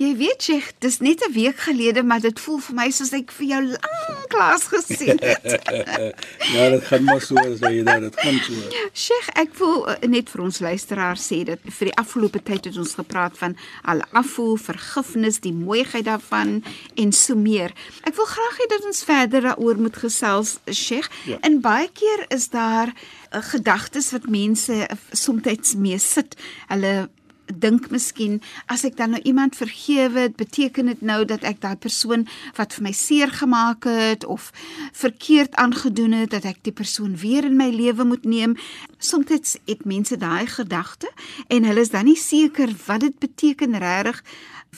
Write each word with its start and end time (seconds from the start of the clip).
Jy 0.00 0.14
weet 0.16 0.40
Sheikh, 0.40 0.68
dis 0.80 0.98
net 1.04 1.20
'n 1.20 1.32
week 1.32 1.58
gelede, 1.60 2.02
maar 2.02 2.20
dit 2.20 2.40
voel 2.40 2.58
vir 2.58 2.74
my 2.74 2.88
soos 2.90 3.12
ek 3.12 3.32
vir 3.36 3.46
jou 3.46 3.60
lanklaas 3.68 4.62
gesien 4.72 5.20
het. 5.20 5.60
ja, 6.54 6.70
dit 6.72 6.84
gaan 6.88 7.04
maar 7.04 7.20
so 7.20 7.36
as 7.36 7.60
jy 7.60 7.82
daar, 7.84 8.00
dit 8.00 8.16
gaan 8.16 8.38
so. 8.46 8.54
Sheikh, 8.96 9.28
ek 9.36 9.52
wil 9.60 9.84
uh, 9.84 9.98
net 10.08 10.32
vir 10.32 10.44
ons 10.46 10.62
luisteraars 10.64 11.26
sê 11.32 11.42
dat 11.44 11.60
vir 11.68 11.90
die 11.90 11.96
afgelope 12.00 12.40
tyd 12.40 12.70
het 12.70 12.80
ons 12.80 12.96
gepraat 12.96 13.36
van 13.36 13.58
al-afu, 13.84 14.56
vergifnis, 14.56 15.42
die 15.44 15.52
mooiheid 15.52 16.08
daarvan 16.08 16.64
en 16.96 17.12
so 17.12 17.36
meer. 17.36 17.76
Ek 18.08 18.16
wil 18.16 18.32
graag 18.32 18.56
hê 18.56 18.72
dat 18.72 18.88
ons 18.88 19.04
verder 19.04 19.50
daaroor 19.50 19.84
moet 19.84 20.00
gesels, 20.00 20.56
Sheikh. 20.64 21.12
Ja. 21.28 21.36
En 21.44 21.60
baie 21.60 21.92
keer 21.92 22.24
is 22.32 22.48
daar 22.48 22.88
uh, 22.88 23.44
gedagtes 23.52 24.14
wat 24.16 24.32
mense 24.32 24.80
uh, 24.80 25.00
soms 25.12 25.76
mee 25.76 25.98
sit. 26.00 26.40
Hulle 26.72 27.10
dink 27.52 27.90
miskien 27.90 28.40
as 28.66 28.84
ek 28.84 28.96
dan 28.96 29.14
nou 29.14 29.22
iemand 29.22 29.56
vergewe, 29.56 30.28
beteken 30.36 30.86
dit 30.86 31.02
nou 31.02 31.24
dat 31.24 31.44
ek 31.46 31.60
daai 31.60 31.76
persoon 31.76 32.26
wat 32.56 32.74
vir 32.76 32.86
my 32.88 32.92
seer 32.92 33.30
gemaak 33.30 33.84
het 33.84 34.24
of 34.24 34.50
verkeerd 34.92 35.54
aangedoen 35.54 36.12
het 36.12 36.30
dat 36.30 36.44
ek 36.44 36.62
die 36.66 36.74
persoon 36.74 37.16
weer 37.16 37.44
in 37.44 37.56
my 37.56 37.70
lewe 37.70 38.04
moet 38.04 38.24
neem. 38.24 38.56
Soms 38.98 39.58
het 39.66 39.84
mense 39.84 40.16
daai 40.16 40.46
gedagte 40.46 41.10
en 41.48 41.64
hulle 41.64 41.80
is 41.80 41.92
dan 41.94 42.04
nie 42.04 42.18
seker 42.18 42.72
wat 42.86 43.00
dit 43.00 43.18
beteken 43.18 43.78
regtig 43.78 44.22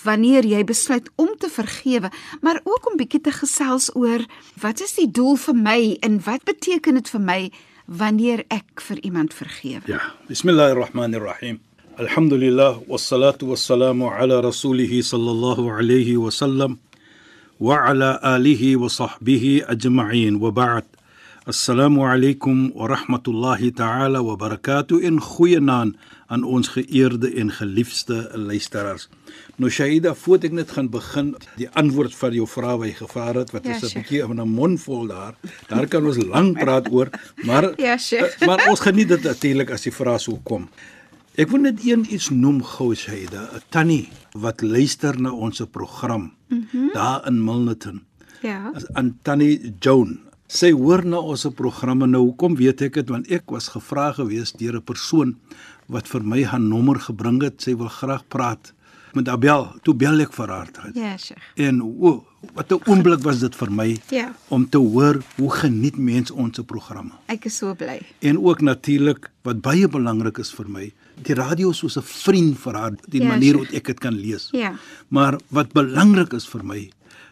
wanneer 0.02 0.46
jy 0.48 0.62
besluit 0.64 1.10
om 1.20 1.34
te 1.38 1.50
vergewe, 1.52 2.10
maar 2.40 2.60
ook 2.64 2.90
om 2.90 2.96
bietjie 2.96 3.20
te 3.20 3.32
gesels 3.32 3.90
oor 3.94 4.24
wat 4.60 4.80
is 4.80 4.96
die 4.96 5.10
doel 5.10 5.36
vir 5.36 5.58
my 5.58 5.80
en 6.00 6.20
wat 6.24 6.44
beteken 6.48 7.00
dit 7.00 7.12
vir 7.12 7.20
my 7.20 7.40
wanneer 7.86 8.44
ek 8.48 8.80
vir 8.80 9.02
iemand 9.02 9.34
vergewe. 9.34 9.84
Ja, 9.90 10.00
Elhamdülillah 11.98 12.78
ve 12.88 12.98
salatu 12.98 13.50
ve 13.50 13.56
selamu 13.56 14.10
ala 14.10 14.42
Resulihi 14.42 15.02
sallallahu 15.02 15.72
aleyhi 15.72 16.26
ve 16.26 16.30
sellem 16.30 16.78
ve 17.60 17.80
ala 17.80 18.22
alihi 18.22 18.82
ve 18.82 18.88
sahbihi 18.88 19.64
ecma'in 19.68 20.42
ve 20.42 20.56
ba'd. 20.56 20.82
Assalamu 21.46 22.06
alaykum 22.06 22.72
wa 22.72 22.88
rahmatullahi 22.88 23.74
ta'ala 23.74 24.18
wa 24.18 24.40
barakatuh 24.40 25.02
in 25.02 25.18
goeie 25.20 25.66
naam 25.66 25.94
aan 26.28 26.42
ons 26.42 26.68
geëerde 26.68 27.28
en 27.40 27.50
geliefde 27.50 28.30
luisteraars. 28.34 29.08
Nou 29.58 29.70
Shaida, 29.70 30.14
voordat 30.14 30.48
ek 30.48 30.54
net 30.56 30.70
gaan 30.70 30.88
begin 30.88 31.34
die 31.58 31.68
antwoord 31.76 32.14
van 32.14 32.32
jou 32.32 32.46
vraag 32.48 32.78
wat 32.80 32.88
jy 32.88 32.94
gevra 33.02 33.26
het 33.36 33.52
wat 33.52 33.68
ja, 33.68 33.76
is 33.76 33.82
'n 33.92 33.98
bietjie 33.98 34.22
in 34.24 34.40
'n 34.40 34.48
mondvol 34.48 35.06
daar. 35.06 35.34
Daar 35.68 35.86
kan 35.86 36.06
ons 36.06 36.16
lank 36.24 36.58
praat 36.58 36.88
oor, 36.92 37.10
maar 37.44 37.72
ja, 37.76 37.98
sheikh. 37.98 38.40
Eh, 38.40 38.46
maar 38.46 38.66
ons 38.70 38.80
geniet 38.80 39.08
dit 39.08 39.22
natuurlik 39.22 39.70
as 39.70 39.82
die 39.82 39.92
vrae 39.92 40.18
so 40.18 40.40
kom. 40.42 40.68
Ek 41.32 41.48
wil 41.48 41.62
net 41.64 41.78
een 41.80 42.02
iets 42.12 42.28
noem 42.28 42.58
gou 42.60 42.90
Shaida, 42.92 43.48
'n 43.56 43.62
tannie 43.72 44.12
wat 44.36 44.60
luister 44.60 45.16
na 45.20 45.32
ons 45.32 45.62
program 45.70 46.32
mm 46.48 46.66
-hmm. 46.70 46.90
daar 46.92 47.26
in 47.26 47.44
Milnerton. 47.44 48.02
Ja. 48.42 48.72
Aan 48.92 49.18
tannie 49.22 49.74
Joan. 49.78 50.20
Sy 50.46 50.72
hoor 50.72 51.06
na 51.06 51.16
ons 51.16 51.46
programme 51.54 52.06
nou. 52.06 52.22
Hoekom 52.22 52.56
weet 52.56 52.80
ek 52.80 52.94
dit? 52.94 53.08
Want 53.08 53.30
ek 53.30 53.50
was 53.50 53.68
gevra 53.68 54.12
gewees 54.12 54.52
deur 54.52 54.76
'n 54.76 54.84
persoon 54.84 55.36
wat 55.86 56.08
vir 56.08 56.22
my 56.24 56.44
haar 56.44 56.60
nommer 56.60 57.00
gebring 57.00 57.42
het. 57.42 57.62
Sy 57.62 57.76
wil 57.76 57.88
graag 57.88 58.28
praat 58.28 58.74
met 59.14 59.28
Abel. 59.28 59.72
Toe 59.82 59.94
bel 59.94 60.20
ek 60.20 60.32
vir 60.32 60.48
haar. 60.48 60.68
Ja, 60.94 61.16
Sheikh. 61.16 61.42
En 61.56 61.82
o, 61.82 62.24
wat 62.54 62.72
'n 62.72 62.80
oomblik 62.90 63.22
was 63.22 63.38
dit 63.40 63.56
vir 63.56 63.72
my 63.72 64.00
ja. 64.10 64.34
om 64.48 64.68
te 64.68 64.78
hoor 64.78 65.22
hoe 65.36 65.50
geniet 65.50 65.96
mense 65.96 66.34
ons 66.34 66.60
programme. 66.66 67.12
Ek 67.26 67.44
is 67.44 67.56
so 67.56 67.74
bly. 67.74 68.00
En 68.20 68.38
ook 68.38 68.60
natuurlik 68.60 69.30
wat 69.42 69.60
baie 69.60 69.88
belangrik 69.88 70.38
is 70.38 70.52
vir 70.52 70.68
my, 70.68 70.92
die 71.16 71.34
radio 71.34 71.72
soos 71.72 71.96
'n 71.96 72.02
vriend 72.02 72.58
vir 72.58 72.74
haar, 72.74 72.92
die 73.08 73.22
ja, 73.22 73.28
manier 73.28 73.54
hoe 73.54 73.66
ek 73.72 73.86
dit 73.86 74.00
kan 74.00 74.14
lees. 74.14 74.48
Ja. 74.52 74.74
Maar 75.08 75.38
wat 75.48 75.72
belangrik 75.72 76.32
is 76.32 76.46
vir 76.46 76.64
my 76.64 76.90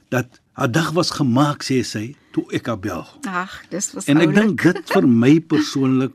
dat 0.09 0.41
haar 0.53 0.71
dag 0.71 0.91
was 0.93 1.11
gemaak 1.11 1.63
sê 1.63 1.83
sy 1.85 2.17
toe 2.33 2.45
ek 2.53 2.67
haar 2.67 2.79
bel. 2.79 3.07
Ag, 3.27 3.63
dis 3.71 3.93
was 3.93 4.07
En 4.07 4.21
ek 4.21 4.35
dink 4.35 4.63
dit 4.63 4.91
vir 4.93 5.09
my 5.25 5.41
persoonlik 5.41 6.13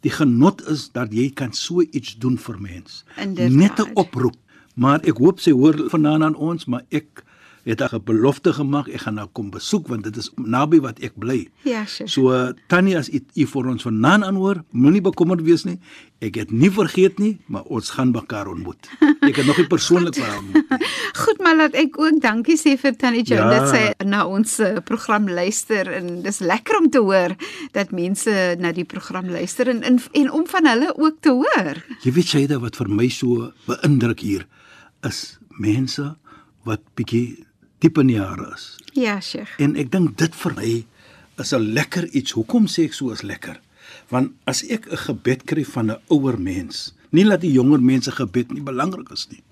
die 0.00 0.10
genot 0.12 0.60
is 0.68 0.90
dat 0.92 1.12
jy 1.12 1.30
kan 1.30 1.52
so 1.52 1.80
iets 1.80 2.16
doen 2.20 2.38
vir 2.38 2.58
mens. 2.60 3.04
Net 3.16 3.80
'n 3.80 3.94
oproep. 3.94 4.36
Maar 4.74 5.00
ek 5.04 5.18
hoop 5.18 5.40
sy 5.40 5.52
hoor 5.52 5.88
vanaand 5.90 6.22
aan 6.22 6.34
ons, 6.34 6.64
maar 6.66 6.82
ek 6.90 7.22
het 7.64 7.80
'n 7.80 8.04
belofte 8.04 8.52
gemaak 8.52 8.88
ek 8.88 9.00
gaan 9.00 9.14
nou 9.14 9.28
kom 9.32 9.50
besoek 9.50 9.88
want 9.88 10.04
dit 10.04 10.16
is 10.16 10.30
naby 10.36 10.80
wat 10.80 10.98
ek 10.98 11.12
bly. 11.16 11.48
Ja, 11.62 11.84
sure. 11.84 12.08
So 12.08 12.52
Tannie 12.66 12.96
as 12.96 13.08
u, 13.08 13.46
vir 13.46 13.66
ons 13.66 13.82
vanaand 13.82 14.24
aanhoor, 14.24 14.64
moenie 14.70 15.00
bekommerd 15.00 15.42
wees 15.42 15.64
nie. 15.64 15.78
Ek 16.20 16.34
het 16.34 16.50
nie 16.50 16.70
vergeet 16.70 17.18
nie, 17.18 17.38
maar 17.46 17.62
ons 17.62 17.90
gaan 17.90 18.10
mekaar 18.10 18.46
ontmoet. 18.48 18.88
Ek 19.28 19.36
het 19.36 19.46
nog 19.46 19.56
nie 19.56 19.66
persoonlik 19.66 20.14
vir 20.14 20.24
haar 20.24 20.38
ontmoet 20.38 20.70
nie. 20.70 20.88
Goed, 21.24 21.38
maar 21.38 21.56
laat 21.56 21.74
ek 21.74 21.98
ook 22.00 22.20
dankie 22.20 22.56
sê 22.56 22.76
vir 22.80 22.96
Tannie 22.96 23.24
Jo 23.24 23.36
ja. 23.36 23.50
dat 23.50 23.68
sy 23.68 24.04
na 24.04 24.26
ons 24.26 24.58
eh, 24.58 24.80
program 24.84 25.28
luister 25.28 25.88
en 25.92 26.22
dis 26.22 26.38
lekker 26.38 26.78
om 26.78 26.90
te 26.90 26.98
hoor 26.98 27.36
dat 27.72 27.90
mense 27.90 28.56
na 28.58 28.72
die 28.72 28.84
program 28.84 29.30
luister 29.30 29.68
en 29.68 29.82
en, 29.82 30.00
en 30.12 30.30
om 30.30 30.46
van 30.46 30.66
hulle 30.66 30.92
ook 30.96 31.20
te 31.20 31.30
hoor. 31.30 31.80
Jy 32.02 32.12
weet 32.12 32.48
dat 32.48 32.60
wat 32.60 32.76
vir 32.76 32.88
my 32.88 33.08
so 33.08 33.52
beïndruk 33.66 34.20
hier 34.20 34.46
is 35.06 35.38
mense 35.60 36.16
wat 36.64 36.80
bietjie 36.96 37.43
diep 37.84 38.00
in 38.00 38.12
die 38.12 38.18
jare 38.18 38.48
is. 38.54 38.74
Ja, 38.96 39.18
Sheikh. 39.20 39.52
En 39.62 39.76
ek 39.80 39.92
dink 39.92 40.16
dit 40.20 40.42
vir 40.42 40.56
my 40.56 40.72
is 41.42 41.52
'n 41.52 41.72
lekker 41.76 42.08
iets. 42.14 42.32
Hoekom 42.32 42.66
sê 42.66 42.84
ek 42.88 42.94
so 42.94 43.10
is 43.12 43.22
lekker? 43.22 43.60
Want 44.08 44.32
as 44.46 44.62
ek 44.64 44.88
'n 44.88 44.96
gebed 44.96 45.44
kry 45.44 45.64
van 45.64 45.90
'n 45.90 46.00
ouer 46.08 46.38
mens, 46.38 46.94
nie 47.10 47.24
dat 47.24 47.40
die 47.40 47.52
jonger 47.52 47.80
mense 47.80 48.10
gebed 48.10 48.52
nie 48.52 48.62
belangrik 48.62 49.10
is 49.10 49.26
nie, 49.30 49.42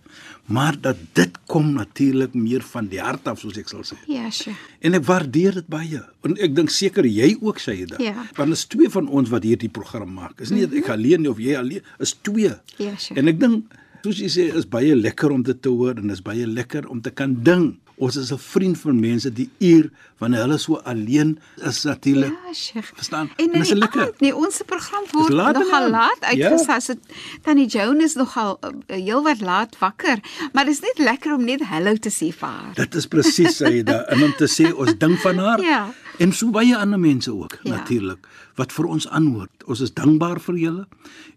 maar 0.47 0.81
dat 0.81 0.97
dit 1.13 1.31
kom 1.47 1.73
natuurlik 1.73 2.35
meer 2.35 2.63
van 2.63 2.89
die 2.89 3.01
hart 3.01 3.29
af 3.29 3.41
soos 3.41 3.57
ek 3.57 3.69
sal 3.69 3.83
sê. 3.83 3.97
Ja, 4.07 4.31
Sheikh. 4.31 4.57
En 4.81 4.95
ek 4.95 5.05
waardeer 5.05 5.55
dit 5.55 5.69
baie. 5.69 6.03
En 6.23 6.37
ek 6.37 6.55
dink 6.55 6.71
seker 6.71 7.05
jy 7.05 7.37
ook 7.41 7.59
sê 7.59 7.87
dit. 7.87 7.99
Ja. 7.99 8.27
Want 8.37 8.53
is 8.53 8.65
twee 8.65 8.89
van 8.89 9.09
ons 9.09 9.29
wat 9.29 9.43
hierdie 9.43 9.71
program 9.71 10.13
maak. 10.13 10.41
Is 10.41 10.51
nie 10.51 10.67
mm 10.67 10.71
-hmm. 10.71 10.79
ek 10.79 10.89
alleen 10.89 11.21
nie 11.21 11.31
of 11.31 11.39
jy 11.39 11.57
alleen, 11.57 11.83
is 11.99 12.17
twee. 12.23 12.55
Ja, 12.77 12.97
Sheikh. 12.97 13.19
En 13.19 13.29
ek 13.29 13.41
dink 13.41 13.65
soos 14.03 14.19
jy 14.19 14.31
sê 14.31 14.49
is 14.59 14.67
baie 14.67 14.95
lekker 14.99 15.31
om 15.31 15.45
dit 15.47 15.59
te 15.63 15.71
hoor 15.71 16.01
en 16.01 16.11
is 16.11 16.23
baie 16.25 16.47
lekker 16.47 16.89
om 16.91 17.01
te 17.03 17.13
kan 17.15 17.37
ding. 17.47 17.73
Ons 18.03 18.17
is 18.17 18.33
'n 18.33 18.39
vriend 18.39 18.79
van 18.79 18.99
mense 18.99 19.31
die 19.31 19.49
uur 19.61 19.91
wanneer 20.19 20.41
hulle 20.41 20.59
so 20.59 20.81
alleen 20.85 21.39
is 21.63 21.83
natuurlik. 21.85 22.33
Ja, 22.33 22.53
Sheikh. 22.53 22.91
Verstaan? 22.95 23.31
En, 23.37 23.53
en 23.53 23.61
is 23.61 23.71
lekker. 23.71 24.01
Aand, 24.01 24.21
nee, 24.21 24.35
ons 24.35 24.63
program 24.67 25.05
word 25.13 25.33
laat 25.33 25.59
nogal 25.59 25.91
laat 25.91 26.21
uitgesaai. 26.21 26.81
Ja. 26.87 26.95
Tannie 27.43 27.67
Joan 27.67 28.01
is 28.01 28.15
nogal 28.15 28.59
uh, 28.65 28.71
heelwat 28.87 29.41
laat 29.41 29.79
wakker, 29.79 30.19
maar 30.53 30.65
dit 30.65 30.75
is 30.75 30.81
net 30.81 30.99
lekker 30.99 31.35
om 31.35 31.45
net 31.45 31.63
hallo 31.63 31.95
te 31.95 32.11
sê 32.11 32.33
vir 32.35 32.49
haar. 32.49 32.75
Dit 32.75 32.95
is 32.95 33.07
presies 33.07 33.57
sy 33.57 33.83
da 33.83 34.03
en 34.09 34.23
om 34.23 34.35
te 34.35 34.51
sê 34.51 34.73
ons 34.75 34.95
dink 34.99 35.19
van 35.19 35.39
haar. 35.39 35.61
Ja. 35.73 35.93
En 36.19 36.33
so 36.33 36.51
baie 36.53 36.77
ander 36.77 37.01
mense 37.01 37.33
ook 37.33 37.59
ja. 37.63 37.71
natuurlik 37.77 38.27
wat 38.61 38.73
vir 38.73 38.85
ons 38.85 39.09
antwoord. 39.09 39.65
Ons 39.65 39.81
is 39.81 39.95
dankbaar 39.97 40.41
vir 40.41 40.59
julle 40.61 40.87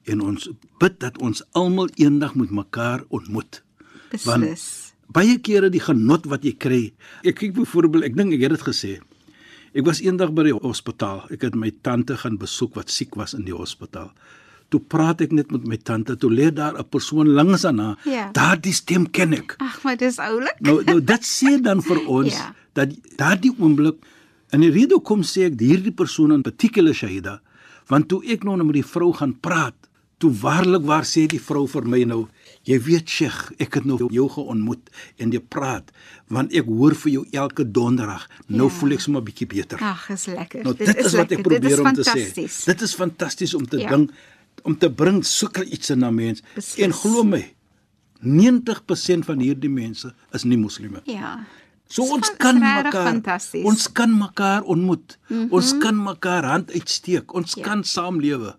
en 0.04 0.22
ons 0.22 0.50
bid 0.80 1.00
dat 1.00 1.18
ons 1.24 1.44
almal 1.51 1.89
eendag 1.95 2.36
met 2.36 2.51
mekaar 2.51 3.06
ontmoet. 3.07 3.62
Beslis. 4.12 4.25
Want 4.27 5.16
baie 5.16 5.38
kere 5.39 5.69
die 5.72 5.83
genot 5.83 6.25
wat 6.27 6.44
jy 6.44 6.56
kry. 6.60 6.81
Ek 7.24 7.39
kyk 7.39 7.54
byvoorbeeld, 7.60 8.10
ek 8.10 8.18
dink 8.18 8.36
ek 8.36 8.48
het 8.48 8.57
dit 8.57 8.66
gesê. 8.68 8.94
Ek 9.75 9.86
was 9.88 10.01
eendag 10.04 10.31
by 10.36 10.48
die 10.50 10.56
hospitaal. 10.56 11.25
Ek 11.36 11.44
het 11.48 11.56
my 11.60 11.71
tante 11.83 12.18
gaan 12.19 12.39
besoek 12.39 12.75
wat 12.80 12.92
siek 12.92 13.16
was 13.19 13.36
in 13.36 13.45
die 13.48 13.56
hospitaal. 13.56 14.12
Toe 14.74 14.80
praat 14.81 15.21
ek 15.21 15.33
net 15.36 15.51
met 15.54 15.68
my 15.68 15.78
tante. 15.78 16.16
Toe 16.18 16.31
lê 16.31 16.50
daar 16.51 16.80
'n 16.80 16.89
persoon 16.89 17.28
langs 17.28 17.66
aan 17.66 17.80
haar. 17.80 17.98
Ja. 18.06 18.31
Daardie 18.31 18.74
stem 18.74 19.12
ken 19.12 19.33
ek. 19.33 19.56
Ag, 19.60 19.83
maar 19.83 19.98
dis 19.98 20.18
oulik. 20.18 20.56
Nou, 20.60 20.83
nou 20.83 21.00
dit 21.04 21.24
sê 21.24 21.62
dan 21.62 21.81
vir 21.81 22.00
ons 22.18 22.33
ja. 22.33 22.56
dat 22.74 22.89
daardie 23.18 23.54
oomblik 23.60 23.95
En 24.56 24.63
die 24.63 24.72
rede 24.72 24.96
hoekom 24.96 25.24
sê 25.28 25.50
ek 25.50 25.57
hierdie 25.60 25.92
persoon 25.96 26.31
in 26.31 26.44
particular 26.46 26.96
Shaida, 26.96 27.40
want 27.92 28.07
toe 28.12 28.22
ek 28.31 28.46
nou 28.48 28.56
met 28.63 28.78
die 28.80 28.86
vrou 28.88 29.10
gaan 29.18 29.34
praat, 29.44 29.75
toe 30.24 30.30
waarlik 30.40 30.86
waar 30.88 31.04
sê 31.04 31.25
die 31.28 31.42
vrou 31.44 31.66
vir 31.68 31.84
my 31.92 32.00
nou, 32.07 32.22
jy 32.63 32.78
weet 32.86 33.10
Sheikh, 33.12 33.50
ek 33.60 33.75
het 33.81 33.86
nou 33.90 33.98
jou 34.16 34.30
geontmoet 34.31 34.88
en 35.19 35.34
jy 35.36 35.42
praat, 35.52 35.92
want 36.31 36.56
ek 36.56 36.69
hoor 36.72 36.96
vir 37.02 37.12
jou 37.18 37.24
elke 37.36 37.66
donderdag. 37.68 38.24
Nou 38.48 38.69
Ja. 38.69 38.75
voel 38.78 38.94
ek 38.96 39.02
sommer 39.04 39.22
'n 39.22 39.25
bietjie 39.25 39.48
beter. 39.48 39.78
Ag, 39.84 40.10
is 40.10 40.25
lekker. 40.28 40.63
Nou 40.63 40.74
dit, 40.74 40.88
is 40.88 41.13
wat 41.13 41.31
ek 41.31 41.44
lekker. 41.44 41.60
Dit 41.60 41.63
is 41.63 41.75
probeer 41.75 41.80
om 41.86 41.94
te 41.94 42.04
sê. 42.16 42.66
Dit 42.66 42.81
is 42.81 42.96
fantasties 42.96 43.54
om 43.54 43.66
te 43.68 43.78
Ja. 43.78 43.90
dink 43.90 44.12
om 44.63 44.78
te 44.78 44.90
bring 44.90 45.22
sulke 45.25 45.66
iets 45.66 45.90
in 45.90 46.00
na 46.00 46.10
mens. 46.12 46.42
Beslis. 46.56 46.78
En 46.86 46.94
glo 46.94 47.24
my, 47.24 47.54
90% 48.24 49.25
van 49.25 49.40
hierdie 49.40 49.69
mense 49.69 50.13
is 50.34 50.44
nie 50.44 50.57
moslime. 50.57 51.02
Ja. 51.06 51.46
So 51.87 52.03
ons 52.03 52.31
kan 52.41 52.57
mekaar 52.59 53.21
ons 53.63 53.87
kan 53.93 54.17
mekaar 54.17 54.63
ontmoet. 54.63 55.17
Mm 55.27 55.37
-hmm. 55.37 55.51
Ons 55.51 55.77
kan 55.77 56.03
mekaar 56.03 56.43
hand 56.43 56.71
uitsteek. 56.71 57.33
Ons 57.33 57.53
Ja. 57.55 57.63
kan 57.63 57.83
saamlewe 57.83 58.55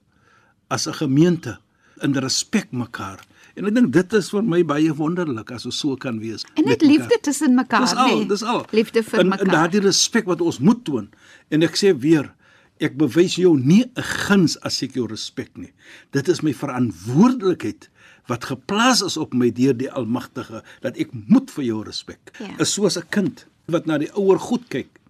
as 0.68 0.86
'n 0.86 0.92
gemeente 0.94 1.58
in 2.00 2.14
respek 2.14 2.66
mekaar. 2.70 3.20
En 3.54 3.64
ek 3.66 3.74
dink 3.74 3.92
dit 3.92 4.12
is 4.12 4.30
vir 4.30 4.42
my 4.44 4.64
baie 4.64 4.94
wonderlik 4.94 5.50
as 5.50 5.64
ons 5.66 5.78
so 5.78 5.96
kan 5.96 6.18
wees. 6.18 6.44
En 6.54 6.64
net 6.64 6.82
liefde 6.82 7.18
tussen 7.20 7.54
mekaar, 7.54 7.80
Dis 7.80 7.94
al, 7.94 8.16
nee. 8.16 8.26
dis 8.26 8.42
al. 8.42 8.66
Liefde 8.70 9.02
vir 9.02 9.20
en, 9.20 9.28
mekaar. 9.28 9.46
En 9.46 9.52
daardie 9.52 9.80
respek 9.80 10.24
wat 10.26 10.40
ons 10.40 10.58
moet 10.58 10.84
toon. 10.84 11.08
En 11.48 11.62
ek 11.62 11.76
sê 11.76 11.98
weer, 11.98 12.34
ek 12.78 12.96
bewys 12.96 13.34
jou 13.34 13.56
nie 13.58 13.84
'n 13.84 14.02
guns 14.02 14.60
as 14.60 14.82
ek 14.82 14.92
jou 14.94 15.06
respek 15.06 15.56
nie. 15.56 15.72
Dit 16.10 16.28
is 16.28 16.42
my 16.42 16.52
verantwoordelikheid 16.54 17.88
wat 18.26 18.44
geplaas 18.44 19.02
is 19.02 19.16
op 19.16 19.34
my 19.34 19.50
deur 19.54 19.76
die 19.76 19.90
Almagtige 19.90 20.62
dat 20.82 20.98
ek 20.98 21.12
moet 21.12 21.50
vir 21.50 21.64
jou 21.64 21.82
respek. 21.86 22.32
Ja. 22.40 22.56
Is 22.58 22.72
soos 22.74 22.98
'n 22.98 23.08
kind 23.10 23.46
wat 23.66 23.86
na 23.86 23.98
die 23.98 24.10
ouer 24.14 24.38
goed 24.38 24.68
kyk. 24.68 25.00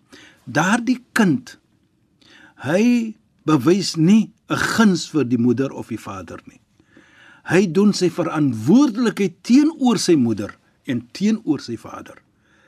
Daardie 0.45 1.03
kind 1.13 1.59
hy 2.65 3.15
bewys 3.45 3.97
nie 3.97 4.33
'n 4.49 4.57
guns 4.57 5.09
vir 5.09 5.25
die 5.25 5.39
moeder 5.39 5.73
of 5.73 5.89
die 5.89 6.01
vader 6.01 6.41
nie. 6.47 6.61
Hy 7.45 7.67
doen 7.67 7.93
sy 7.93 8.11
verantwoordelikheid 8.11 9.43
teenoor 9.43 9.99
sy 9.99 10.15
moeder 10.15 10.57
en 10.85 11.09
teenoor 11.13 11.61
sy 11.61 11.77
vader. 11.77 12.23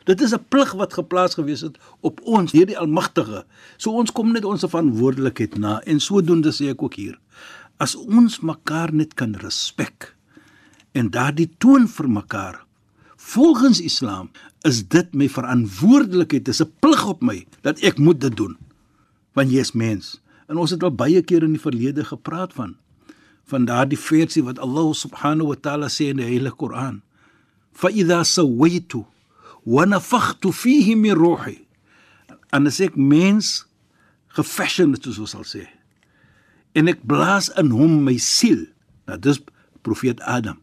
Dit 0.05 0.21
is 0.21 0.33
'n 0.33 0.45
plig 0.49 0.73
wat 0.73 0.95
geplaas 0.95 1.35
gewees 1.35 1.61
het 1.61 1.79
op 2.01 2.21
ons 2.25 2.53
deur 2.53 2.67
die 2.67 2.79
Almagtige. 2.79 3.45
So 3.77 3.91
ons 3.91 4.13
kom 4.13 4.33
net 4.33 4.45
ons 4.45 4.65
verantwoordelikheid 4.65 5.59
na 5.59 5.81
en 5.81 6.01
sodoende 6.01 6.53
sê 6.53 6.71
ek 6.71 6.83
ook 6.83 6.95
hier. 6.95 7.19
As 7.79 7.95
ons 7.95 8.41
mekaar 8.41 8.93
net 8.93 9.15
kan 9.15 9.35
respek 9.35 10.18
en 10.99 11.13
daardie 11.15 11.49
toon 11.63 11.87
vir 11.89 12.09
mekaar 12.11 12.65
volgens 13.19 13.81
Islam 13.81 14.31
is 14.67 14.83
dit 14.89 15.15
my 15.15 15.29
verantwoordelikheid, 15.29 16.45
dis 16.45 16.63
'n 16.63 16.73
plig 16.81 17.07
op 17.07 17.21
my 17.23 17.47
dat 17.63 17.79
ek 17.81 17.99
moet 17.99 18.21
dit 18.21 18.37
doen. 18.37 18.57
Want 19.33 19.51
jy 19.51 19.61
is 19.61 19.73
mens. 19.73 20.21
En 20.49 20.57
ons 20.57 20.71
het 20.71 20.83
al 20.83 20.95
baie 20.95 21.23
keer 21.23 21.43
in 21.43 21.53
die 21.53 21.61
verlede 21.61 22.05
gepraat 22.05 22.53
van 22.53 22.77
van 23.49 23.65
daardie 23.65 23.99
versie 23.99 24.45
wat 24.45 24.59
Allah 24.59 24.93
subhanahu 24.93 25.49
wa 25.49 25.57
ta'ala 25.57 25.89
sê 25.89 26.13
in 26.13 26.17
die 26.17 26.25
Heilige 26.25 26.57
Koran. 26.57 27.01
Fa 27.73 27.89
idha 27.89 28.25
sawaitu 28.25 29.07
wa 29.65 29.85
nafakhtu 29.85 30.53
fihi 30.53 30.95
min 30.95 31.17
ruhi. 31.17 31.65
En 32.53 32.67
as 32.67 32.81
ek 32.81 32.97
mens 32.97 33.65
gefashion 34.37 34.93
het 34.93 35.03
soos 35.03 35.19
ons 35.19 35.31
sal 35.31 35.47
sê. 35.49 35.65
En 36.77 36.89
ek 36.89 37.01
blaas 37.09 37.49
in 37.57 37.71
hom 37.71 38.05
my 38.05 38.19
siel. 38.19 38.67
Nou 39.07 39.19
dis 39.19 39.41
profeet 39.81 40.21
Adam. 40.21 40.61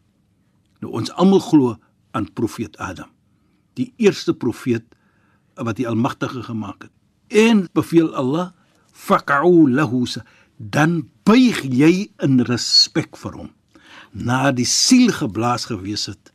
Nou 0.82 0.92
ons 0.94 1.12
almal 1.12 1.40
glo 1.40 1.76
aan 2.12 2.34
profeet 2.34 2.78
Adam. 2.78 3.10
Die 3.76 3.94
eerste 3.98 4.34
profeet 4.34 4.86
wat 5.56 5.76
die 5.76 5.88
Almagtige 5.88 6.44
gemaak 6.44 6.88
het. 6.88 6.92
En 7.28 7.68
beveel 7.74 8.14
Allah 8.16 8.52
faq'u 8.92 9.70
lahu 9.72 10.06
dan 10.58 11.10
buig 11.24 11.64
jy 11.68 12.08
in 12.24 12.40
respek 12.48 13.18
vir 13.20 13.34
hom 13.42 13.52
na 14.16 14.52
die 14.56 14.68
siel 14.68 15.12
geblaas 15.12 15.66
gewees 15.68 16.06
het 16.08 16.32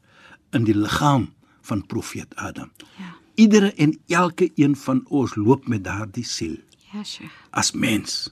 in 0.53 0.67
die 0.69 0.77
liggaam 0.77 1.31
van 1.65 1.87
profeet 1.87 2.35
Adam. 2.37 2.69
Ja. 2.99 3.15
Iedere 3.41 3.73
en 3.81 3.95
elke 4.09 4.51
een 4.61 4.77
van 4.77 5.01
ons 5.09 5.35
loop 5.35 5.69
met 5.69 5.85
daardie 5.85 6.25
siel 6.25 6.59
Ja, 6.93 7.05
Sheikh. 7.05 7.33
as 7.51 7.73
mens. 7.73 8.29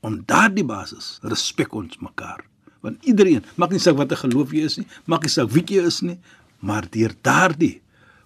Om 0.00 0.22
daardie 0.26 0.64
basis 0.64 1.18
respek 1.22 1.72
ons 1.74 1.98
mekaar. 1.98 2.44
Want 2.84 3.00
iedereen, 3.08 3.44
maak 3.56 3.72
nie 3.72 3.80
saak 3.80 3.96
wat 3.96 4.12
'n 4.12 4.28
geloof 4.28 4.52
jy 4.52 4.64
is 4.68 4.76
nie, 4.78 4.86
maak 5.06 5.24
nie 5.24 5.32
saak 5.32 5.50
wie 5.50 5.64
jy 5.64 5.86
is 5.88 6.02
nie, 6.02 6.18
maar 6.60 6.84
deur 6.90 7.14
daardie 7.22 7.80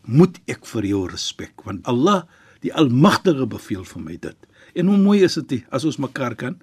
moet 0.04 0.40
ek 0.48 0.66
vir 0.66 0.84
jou 0.84 1.06
respek, 1.06 1.62
want 1.64 1.86
Allah, 1.86 2.24
die 2.64 2.72
Almagtige 2.74 3.46
beveel 3.46 3.84
vir 3.84 4.02
my 4.02 4.16
dit. 4.16 4.36
En 4.74 4.86
hoe 4.86 4.98
mooi 4.98 5.22
is 5.22 5.34
dit 5.34 5.64
as 5.70 5.84
ons 5.84 5.98
mekaar 5.98 6.34
kan 6.34 6.56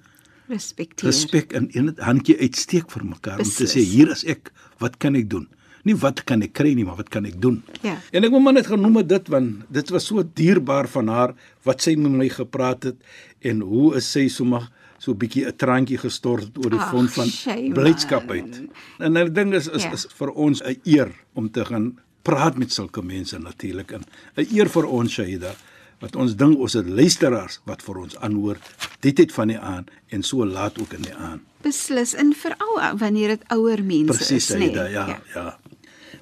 Respekteer. 0.48 1.08
respek 1.08 1.52
in 1.52 1.70
een 1.72 1.94
handjie 1.98 2.36
uitsteek 2.38 2.90
vir 2.90 3.04
mekaar 3.04 3.38
om 3.38 3.44
te 3.44 3.64
Beslis. 3.64 3.74
sê 3.74 3.82
hier 3.82 4.10
is 4.10 4.24
ek, 4.24 4.52
wat 4.78 4.98
kan 4.98 5.16
ek 5.16 5.30
doen? 5.30 5.48
Nie 5.86 5.94
wat 5.94 6.24
kan 6.24 6.42
ek 6.42 6.52
kry 6.52 6.74
nie, 6.74 6.84
maar 6.84 6.96
wat 6.96 7.08
kan 7.08 7.24
ek 7.26 7.40
doen? 7.40 7.62
Ja. 7.82 7.96
En 8.12 8.24
ek 8.24 8.30
wil 8.30 8.40
maar 8.40 8.52
net 8.52 8.66
genoem 8.66 9.06
dit 9.06 9.28
want 9.28 9.64
dit 9.70 9.90
was 9.90 10.06
so 10.06 10.22
dierbaar 10.22 10.88
van 10.88 11.08
haar 11.08 11.34
wat 11.64 11.82
sy 11.82 11.94
met 11.96 12.12
my 12.12 12.28
gepraat 12.28 12.82
het 12.82 12.96
en 13.40 13.60
hoe 13.60 13.94
is 13.96 14.10
sy 14.10 14.28
sommer 14.28 14.68
so 14.98 15.12
'n 15.12 15.16
bietjie 15.18 15.46
'n 15.46 15.56
traantjie 15.56 15.98
gestort 15.98 16.50
oor 16.58 16.70
die 16.70 16.78
Ag, 16.78 16.90
fond 16.90 17.10
van 17.12 17.28
blydskap 17.74 18.30
uit. 18.30 18.62
En 18.98 19.14
die 19.14 19.30
ding 19.32 19.54
is 19.54 19.68
is, 19.68 19.82
Ja. 19.82 19.92
is 19.92 20.06
vir 20.14 20.30
ons 20.30 20.62
'n 20.62 20.76
eer 20.84 21.10
om 21.34 21.50
te 21.50 21.64
gaan 21.64 21.98
praat 22.22 22.58
met 22.58 22.72
sulke 22.72 23.02
mense 23.02 23.38
natuurlik 23.38 23.90
en 23.92 24.04
'n 24.36 24.46
eer 24.52 24.68
vir 24.68 24.84
ons 24.86 25.12
Shahida 25.12 25.54
wat 26.00 26.16
ons 26.16 26.36
ding 26.36 26.56
ons 26.56 26.72
het 26.72 26.88
luisteraars 26.88 27.60
wat 27.64 27.82
vir 27.82 27.96
ons 27.98 28.16
aanhoor 28.16 28.56
die 29.00 29.12
tyd 29.12 29.32
van 29.32 29.48
die 29.48 29.58
aan 29.58 29.86
en 30.08 30.22
so 30.22 30.44
laat 30.46 30.78
ook 30.80 30.92
in 30.92 31.02
die 31.02 31.14
aan. 31.14 31.40
Beslis 31.62 32.14
en 32.14 32.34
veral 32.34 32.96
wanneer 32.98 33.28
dit 33.28 33.42
ouer 33.48 33.82
mense 33.84 34.12
Presies 34.12 34.50
is, 34.50 34.56
nee. 34.58 34.68
Shahida, 34.68 34.84
ja, 34.88 35.06
ja, 35.08 35.20
ja. 35.34 35.58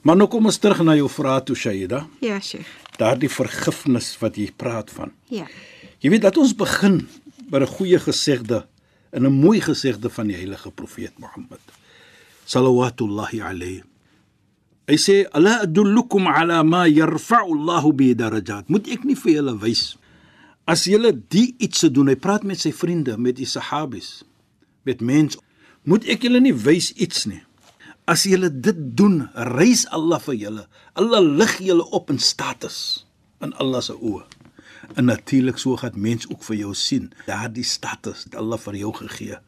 Maar 0.03 0.17
nou 0.17 0.29
kom 0.29 0.45
ons 0.47 0.59
terug 0.59 0.83
na 0.85 0.95
jou 0.95 1.09
vraag 1.09 1.45
toe 1.45 1.57
Shahida. 1.57 2.07
Ja, 2.21 2.41
Sheikh. 2.41 2.67
Daardie 2.99 3.29
vergifnis 3.31 4.19
wat 4.21 4.37
jy 4.37 4.53
praat 4.57 4.91
van. 4.91 5.13
Ja. 5.29 5.47
Jy 5.99 6.11
weet 6.11 6.23
dat 6.23 6.37
ons 6.37 6.55
begin 6.55 7.09
by 7.55 7.63
'n 7.63 7.71
goeie 7.71 7.99
gesegde 8.03 8.67
en 9.15 9.23
'n 9.23 9.33
mooi 9.33 9.61
gesegde 9.63 10.11
van 10.11 10.27
die 10.27 10.37
heilige 10.37 10.71
profeet 10.71 11.15
Mohammed 11.19 11.63
sallallahu 12.45 13.41
alayhi. 13.41 13.83
Hy 14.85 14.97
sê 15.01 15.25
ala 15.33 15.63
adullukum 15.65 16.27
ala 16.27 16.63
ma 16.63 16.85
yarfa'u 16.85 17.55
Allahu 17.57 17.93
bi 17.93 18.15
darajat. 18.15 18.69
Moet 18.69 18.89
ek 18.89 19.05
nie 19.05 19.17
vir 19.17 19.33
julle 19.41 19.55
wys 19.63 19.97
as 20.67 20.85
julle 20.85 21.13
die 21.29 21.55
iets 21.59 21.79
se 21.79 21.91
doen. 21.91 22.09
Hy 22.09 22.17
praat 22.17 22.45
met 22.45 22.61
sy 22.61 22.73
vriende, 22.73 23.17
met 23.17 23.37
die 23.37 23.49
sahabis, 23.49 24.25
met 24.85 25.01
mense. 25.01 25.39
Moet 25.85 26.05
ek 26.05 26.27
julle 26.27 26.41
nie 26.41 26.53
wys 26.53 26.93
iets 26.93 27.25
nie. 27.25 27.41
As 28.05 28.25
julle 28.29 28.51
dit 28.53 28.77
doen, 28.97 29.29
reis 29.57 29.87
Allah 29.89 30.21
vir 30.21 30.35
julle. 30.35 30.67
Allah 30.93 31.21
lig 31.25 31.59
julle 31.65 31.85
op 31.97 32.11
in 32.11 32.19
status 32.19 33.07
in 33.41 33.57
Allah 33.61 33.81
se 33.81 33.97
oë. 33.97 34.44
En 34.95 35.05
natuurlik 35.05 35.59
so 35.59 35.77
gaan 35.77 35.97
mens 35.97 36.29
ook 36.29 36.45
vir 36.45 36.57
jou 36.57 36.75
sien 36.75 37.11
daardie 37.27 37.65
status 37.65 38.25
wat 38.25 38.39
Allah 38.41 38.59
vir 38.59 38.77
jou 38.83 38.93
gegee. 39.01 39.39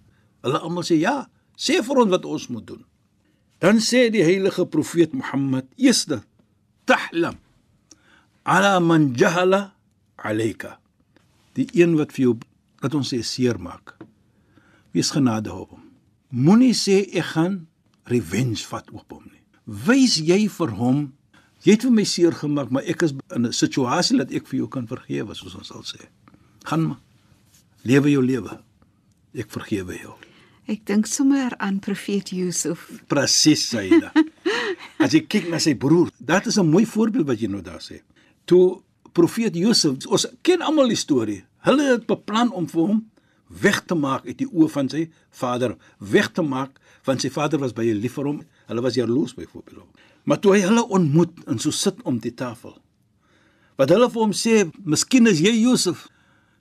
Hulle 0.46 0.58
almal 0.58 0.86
sê 0.86 0.98
ja, 1.00 1.28
sê 1.56 1.80
vir 1.84 2.02
ons 2.02 2.12
wat 2.14 2.24
ons 2.24 2.48
moet 2.54 2.66
doen. 2.66 2.84
Dan 3.58 3.80
sê 3.80 4.06
die 4.12 4.24
heilige 4.24 4.66
profeet 4.66 5.12
Mohammed: 5.12 5.66
"Eerste, 5.76 6.22
tahlam 6.84 7.38
ala 8.44 8.80
man 8.80 9.14
jahala 9.14 9.74
alayka." 10.16 10.78
Die 11.52 11.68
een 11.72 11.96
wat 11.96 12.12
vir 12.12 12.22
jou 12.22 12.34
dat 12.80 12.94
ons 12.94 13.12
sê 13.14 13.22
seermaak. 13.22 13.96
Wees 14.92 15.10
genade 15.10 15.52
op 15.52 15.70
hom. 15.70 15.82
Moenie 16.28 16.74
sê 16.74 17.06
ek 17.16 17.32
gaan 17.32 17.66
revenge 18.04 18.64
vat 18.68 18.90
op 18.90 19.10
hom 19.12 19.24
nie. 19.24 19.42
Wys 19.64 20.18
jy 20.20 20.48
vir 20.48 20.70
hom 20.78 21.12
jy 21.66 21.74
het 21.74 21.86
vir 21.86 21.94
my 21.94 22.04
seer 22.06 22.36
gemaak, 22.36 22.70
maar 22.70 22.86
ek 22.86 23.02
is 23.02 23.14
in 23.34 23.46
'n 23.46 23.52
situasie 23.52 24.18
dat 24.18 24.30
ek 24.30 24.46
vir 24.46 24.58
jou 24.58 24.68
kan 24.68 24.86
vergewe, 24.86 25.34
soos 25.34 25.54
ons 25.54 25.66
sal 25.66 25.82
sê. 25.82 26.06
Gaan 26.64 26.86
maar. 26.88 27.00
Lewe 27.82 28.10
jou 28.10 28.22
lewe. 28.22 28.60
Ek 29.34 29.50
vergewe 29.50 29.98
jou. 30.00 30.14
Ek 30.66 30.84
dink 30.86 31.06
sommer 31.06 31.54
aan 31.58 31.78
profeet 31.78 32.30
Yusuf. 32.30 33.02
Presies, 33.06 33.68
Saida. 33.68 34.12
As 35.02 35.12
jy 35.12 35.20
kyk 35.26 35.48
na 35.50 35.58
sy 35.58 35.74
broer, 35.74 36.10
dit 36.18 36.46
is 36.46 36.58
'n 36.58 36.70
mooi 36.70 36.86
voorbeeld 36.86 37.26
wat 37.26 37.40
jy 37.40 37.48
nou 37.48 37.62
daar 37.62 37.82
sê. 37.82 38.02
Toe 38.44 38.82
profeet 39.12 39.54
Josef, 39.54 40.06
ons 40.06 40.26
ken 40.42 40.62
almal 40.62 40.88
die 40.88 40.98
storie. 40.98 41.44
Hulle 41.66 41.92
het 41.92 42.06
beplan 42.06 42.52
om 42.52 42.66
vir 42.66 42.82
hom 42.82 43.04
weg 43.62 43.84
te 43.86 43.94
maak 43.94 44.26
uit 44.26 44.38
die 44.38 44.48
oë 44.48 44.68
van 44.74 44.88
sy 44.90 45.06
vader, 45.30 45.76
weg 45.98 46.32
te 46.34 46.42
maak 46.42 46.80
want 47.06 47.22
sy 47.22 47.30
vader 47.30 47.60
was 47.62 47.72
baie 47.72 47.94
lief 47.94 48.16
vir 48.18 48.24
hom. 48.24 48.40
Hulle 48.66 48.82
was 48.82 48.98
jaloers 48.98 49.34
byvoorbeeld. 49.38 49.86
Maar 50.26 50.40
toe 50.42 50.56
hy 50.56 50.64
hulle 50.66 50.82
ontmoet 50.90 51.44
en 51.46 51.60
so 51.62 51.74
sit 51.74 52.02
om 52.02 52.18
die 52.22 52.34
tafel. 52.34 52.74
Wat 53.78 53.92
hulle 53.92 54.08
vir 54.10 54.22
hom 54.22 54.32
sê, 54.32 54.70
"Miskien 54.84 55.26
is 55.26 55.40
jy 55.40 55.52
Josef." 55.62 56.08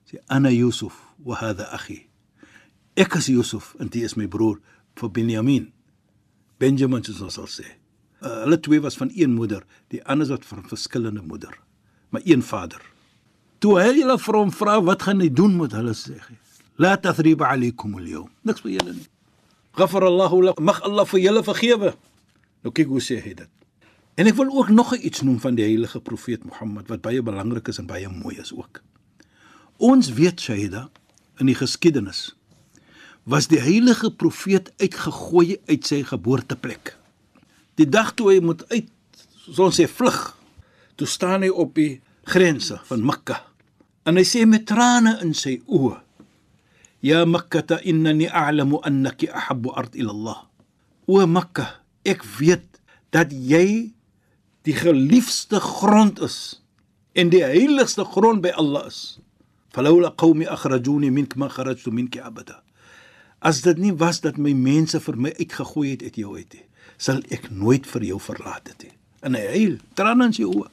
Sê, 0.06 0.20
"Ana 0.28 0.50
Yusuf 0.50 0.94
wa 1.18 1.36
hadha 1.36 1.64
akhi." 1.74 2.08
Ek 2.96 3.16
is 3.16 3.28
Josef 3.28 3.76
en 3.80 3.88
dit 3.88 4.04
is 4.04 4.16
my 4.16 4.28
broer 4.28 4.60
vir 4.96 5.10
Benjamin. 5.10 5.72
Benjamin 6.60 7.04
soos 7.04 7.22
ons 7.22 7.34
sal 7.34 7.48
sê. 7.48 7.66
Uh, 8.22 8.44
hulle 8.44 8.60
twee 8.60 8.80
was 8.80 8.98
van 8.98 9.12
een 9.16 9.34
moeder, 9.34 9.64
die 9.88 10.04
ander 10.06 10.28
was 10.28 10.46
van 10.46 10.64
verskillende 10.64 11.22
moeder, 11.22 11.60
maar 12.10 12.22
een 12.26 12.42
vader. 12.42 12.82
Toe 13.60 13.80
hy 13.80 13.92
hulle 14.00 14.18
vir 14.18 14.36
hom 14.36 14.52
vra 14.52 14.82
wat 14.82 15.02
gaan 15.02 15.20
hy 15.20 15.30
doen 15.30 15.58
met 15.58 15.72
hulle 15.72 15.94
sê 15.94 16.16
hy: 16.20 16.38
La 16.78 16.98
tathriba 16.98 17.48
alaykum 17.52 17.96
al-yawm. 17.96 18.30
Niks 18.44 18.62
vir 18.62 18.72
julle 18.72 18.94
nie. 18.94 19.08
Ghafarallahu 19.76 20.42
lakum. 20.44 20.66
Mag 20.66 20.82
Allah 20.84 21.06
vir 21.06 21.20
julle 21.20 21.44
vergewe. 21.44 21.94
Nou 22.66 22.74
kyk 22.74 22.90
hoe 22.90 23.04
sê 23.04 23.20
hy 23.22 23.36
dit. 23.38 23.52
En 24.18 24.26
ek 24.26 24.38
wil 24.40 24.50
ook 24.50 24.72
nog 24.74 24.96
iets 24.96 25.22
noem 25.22 25.38
van 25.44 25.58
die 25.58 25.68
heilige 25.68 26.00
profeet 26.02 26.48
Mohammed 26.48 26.90
wat 26.90 27.04
baie 27.06 27.22
belangrik 27.22 27.70
is 27.70 27.78
en 27.78 27.86
baie 27.86 28.10
mooi 28.10 28.40
is 28.42 28.50
ook. 28.56 28.82
Ons 29.78 30.10
weet 30.18 30.42
Shaida 30.42 30.88
in 31.38 31.52
die 31.52 31.58
geskiedenis 31.58 32.32
was 33.26 33.50
die 33.50 33.60
heilige 33.62 34.12
profeet 34.14 34.72
uitgegooi 34.82 35.60
uit 35.66 35.86
sy 35.86 36.04
geboorteplek. 36.06 36.94
Die 37.78 37.88
dag 37.90 38.14
toe 38.18 38.32
hy 38.32 38.40
moet 38.42 38.62
uit 38.70 38.92
ons 39.62 39.78
sê 39.78 39.88
vlug, 39.90 40.20
toe 40.98 41.08
staan 41.10 41.46
hy 41.46 41.50
op 41.50 41.74
die 41.78 42.00
grense 42.30 42.78
van 42.90 43.06
Mekka. 43.06 43.40
En 44.06 44.18
hy 44.18 44.26
sê 44.26 44.46
met 44.50 44.66
trane 44.70 45.18
in 45.26 45.34
sy 45.38 45.58
oë: 45.66 45.98
"Ya 47.02 47.26
Makkah, 47.26 47.82
innani 47.84 48.30
a'lamu 48.30 48.82
annaki 48.82 49.30
ahabbu 49.30 49.74
ard 49.74 49.98
ila 49.98 50.14
Allah." 50.14 50.40
O 51.06 51.26
Mekka, 51.28 51.85
ek 52.06 52.24
weet 52.38 52.80
dat 53.16 53.34
jy 53.34 53.96
die 54.66 54.76
geliefde 54.76 55.60
grond 55.62 56.22
is 56.26 56.62
en 57.16 57.32
die 57.32 57.44
heiligste 57.46 58.06
grond 58.06 58.44
by 58.44 58.52
Allah 58.60 58.88
is. 58.90 59.18
Falawla 59.76 60.14
qaumi 60.18 60.48
akhrajuni 60.48 61.12
mink 61.12 61.36
ma 61.36 61.50
kharajtu 61.52 61.92
minki 61.92 62.22
abada. 62.24 62.62
As 63.40 63.62
dit 63.62 63.78
nie 63.78 63.94
was 63.94 64.22
dat 64.24 64.40
my 64.42 64.54
mense 64.58 65.00
vir 65.00 65.18
my 65.20 65.32
uitgegooi 65.38 65.90
het 65.92 66.04
uit 66.04 66.20
jou 66.20 66.36
uit 66.36 66.54
nie, 66.58 66.66
sal 66.98 67.22
ek 67.36 67.50
nooit 67.52 67.88
vir 67.88 68.08
jou 68.12 68.20
verlaat 68.20 68.72
het 68.72 68.88
nie. 68.88 68.96
En 69.26 69.36
hy 69.38 69.44
huil, 69.54 69.76
trane 69.98 70.30
in 70.30 70.36
sy 70.36 70.46
oë. 70.48 70.70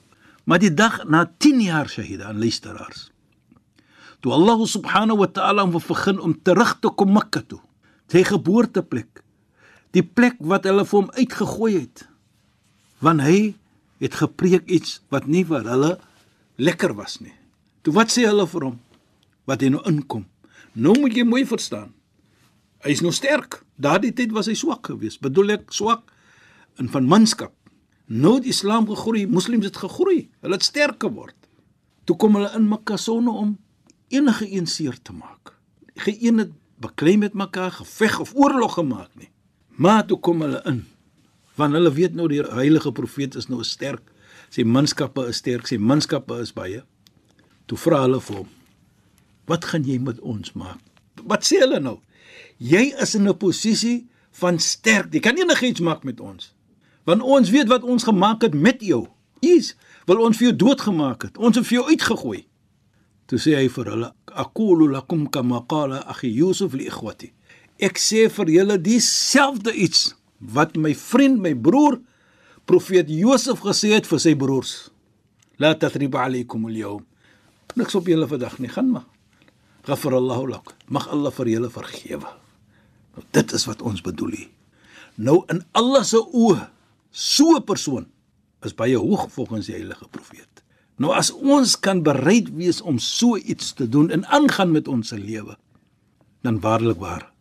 Maar 0.47 0.63
die 0.63 0.73
dag 0.75 1.03
na 1.11 1.25
10 1.39 1.61
jaar 1.63 1.91
shahida 1.91 2.31
aan 2.31 2.41
luisteraars. 2.43 3.09
Toe 4.23 4.33
Allah 4.35 4.63
subhanahu 4.67 5.19
wa 5.23 5.29
ta'ala 5.31 5.67
hom 5.67 5.75
begin 5.75 6.21
om 6.23 6.35
terug 6.47 6.77
te 6.81 6.91
kom 6.95 7.13
Mekka 7.15 7.43
toe, 7.47 7.61
sy 8.11 8.23
geboorteplek, 8.27 9.22
die 9.93 10.05
plek 10.05 10.39
wat 10.41 10.67
hulle 10.69 10.85
vir 10.89 10.99
hom 10.99 11.11
uitgegooi 11.17 11.73
het. 11.77 12.07
Want 13.05 13.25
hy 13.27 13.55
het 14.03 14.19
gepreek 14.19 14.69
iets 14.71 15.01
wat 15.13 15.29
nie 15.31 15.45
vir 15.47 15.67
hulle 15.69 15.97
lekker 16.59 16.95
was 16.99 17.21
nie. 17.21 17.35
Toe 17.83 17.95
wat 17.95 18.13
sê 18.15 18.27
hulle 18.29 18.47
vir 18.49 18.69
hom? 18.71 18.79
Wat 19.49 19.63
hy 19.63 19.73
nou 19.75 19.83
inkom. 19.91 20.25
Nou 20.73 20.95
moet 21.01 21.17
jy 21.17 21.25
mooi 21.29 21.43
verstaan. 21.47 21.91
Hy 22.83 22.95
is 22.95 23.03
nou 23.05 23.13
sterk. 23.15 23.61
Daardie 23.77 24.13
tyd 24.17 24.33
was 24.35 24.49
hy 24.51 24.57
swak 24.59 24.89
geweest. 24.91 25.21
Bedoel 25.23 25.59
ek 25.59 25.75
swak 25.75 26.09
in 26.81 26.89
van 26.91 27.07
manskap. 27.11 27.55
Nou 28.13 28.37
het 28.39 28.49
Islam 28.49 28.89
gegroei, 28.89 29.27
moslems 29.31 29.69
het 29.69 29.79
gegroei. 29.81 30.29
Hulle 30.43 30.59
het 30.59 30.67
sterk 30.67 31.03
geword. 31.03 31.37
Toe 32.09 32.17
kom 32.19 32.39
hulle 32.39 32.51
in 32.59 32.67
Mekka 32.71 32.99
sonne 32.99 33.31
om 33.31 33.55
enige 34.13 34.49
een 34.51 34.67
seer 34.67 34.99
te 35.03 35.15
maak. 35.15 35.55
Geen 36.03 36.43
het 36.43 36.51
beklei 36.83 37.17
met 37.17 37.35
mekaar 37.35 37.71
geveg 37.71 38.21
of 38.21 38.35
oorlog 38.35 38.75
gemaak 38.75 39.15
nie. 39.17 39.32
Maar 39.83 40.07
toe 40.07 40.19
kom 40.21 40.43
hulle 40.45 40.63
in 40.71 40.85
want 41.59 41.75
hulle 41.77 41.91
weet 41.93 42.15
nou 42.17 42.25
die 42.31 42.41
heilige 42.41 42.91
profeet 42.97 43.35
is 43.37 43.51
nou 43.53 43.61
sterk. 43.67 44.07
Sy 44.49 44.65
manskappe 44.65 45.27
is 45.29 45.43
sterk, 45.43 45.67
sy 45.69 45.77
manskappe 45.77 46.39
is 46.41 46.55
baie. 46.57 46.81
Toe 47.69 47.77
vra 47.79 47.99
hulle 48.07 48.21
vir 48.25 48.39
hom: 48.39 48.49
"Wat 49.51 49.67
gaan 49.69 49.85
jy 49.85 49.99
met 50.01 50.21
ons 50.21 50.55
maak?" 50.57 50.81
Wat 51.29 51.45
sê 51.45 51.61
hulle 51.61 51.81
nou? 51.81 51.99
Jy 52.59 52.95
is 53.05 53.15
in 53.15 53.29
'n 53.29 53.37
posisie 53.37 54.09
van 54.41 54.59
sterk. 54.59 55.13
Jy 55.13 55.21
kan 55.21 55.37
enigiets 55.37 55.81
maak 55.81 56.05
met 56.05 56.21
ons. 56.21 56.55
Want 57.05 57.23
ons 57.23 57.51
weet 57.51 57.69
wat 57.69 57.83
ons 57.83 58.05
gemaak 58.05 58.43
het 58.43 58.55
met 58.55 58.81
jou. 58.81 59.09
Is 59.41 59.77
wil 60.07 60.25
ons 60.25 60.37
vir 60.37 60.47
jou 60.47 60.57
doodgemaak 60.57 61.23
het. 61.23 61.39
Ons 61.39 61.57
het 61.57 61.67
vir 61.67 61.79
jou 61.79 61.89
uitgegooi. 61.89 62.47
Toe 63.27 63.39
sê 63.39 63.55
hy 63.57 63.69
vir 63.69 63.85
hulle: 63.85 64.13
"Aqulu 64.27 64.91
lakum 64.91 65.31
kama 65.31 65.65
qala 65.69 66.05
akhi 66.07 66.33
Yusuf 66.33 66.73
li 66.73 66.87
ikhwati." 66.87 67.33
Ek 67.83 67.99
sê 67.99 68.29
vir 68.31 68.51
julle 68.55 68.77
dieselfde 68.79 69.73
iets 69.75 70.13
wat 70.55 70.77
my 70.79 70.93
vriend, 70.95 71.41
my 71.43 71.51
broer 71.59 71.97
profeet 72.71 73.09
Josef 73.11 73.65
gesê 73.65 73.91
het 73.97 74.07
vir 74.07 74.21
sy 74.23 74.37
broers. 74.39 74.75
La 75.59 75.73
tathriba 75.75 76.23
alaykum 76.23 76.69
al-yawm. 76.71 77.03
Niks 77.75 77.97
op 77.99 78.07
julle 78.07 78.29
vandag 78.31 78.61
nie, 78.63 78.71
gaan 78.71 78.93
maar. 78.95 79.09
Ghafar 79.83 80.15
Allahu 80.15 80.53
lak. 80.53 80.71
Mag 80.87 81.09
Allah 81.11 81.35
vir 81.35 81.51
julle 81.57 81.73
vergewe. 81.75 82.31
Nou 83.17 83.25
dit 83.35 83.57
is 83.59 83.67
wat 83.67 83.83
ons 83.83 84.05
bedoel 84.05 84.37
hier. 84.37 84.53
Nou 85.19 85.43
in 85.51 85.65
Allah 85.77 86.05
se 86.07 86.23
oë, 86.23 86.69
so 87.11 87.57
'n 87.57 87.67
persoon 87.67 88.07
is 88.63 88.75
baie 88.75 88.97
hoog 88.97 89.27
volgens 89.31 89.67
die 89.67 89.75
heilige 89.75 90.07
profeet. 90.09 90.63
Nou 90.97 91.13
as 91.13 91.33
ons 91.33 91.75
kan 91.77 92.03
bereid 92.03 92.55
wees 92.55 92.81
om 92.81 92.99
so 92.99 93.37
iets 93.37 93.73
te 93.75 93.89
doen 93.89 94.11
en 94.11 94.27
aangaan 94.27 94.71
met 94.71 94.89
ons 94.89 95.09
se 95.09 95.19
lewe, 95.19 95.57
dan 96.43 96.61
waarlik 96.61 96.99
waar 96.99 97.32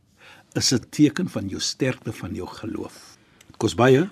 is 0.53 0.71
'n 0.73 0.83
teken 0.89 1.29
van 1.29 1.47
jou 1.47 1.61
sterkte 1.61 2.13
van 2.13 2.33
jou 2.33 2.47
geloof. 2.47 3.17
Dit 3.47 3.57
kos 3.57 3.75
baie, 3.75 4.07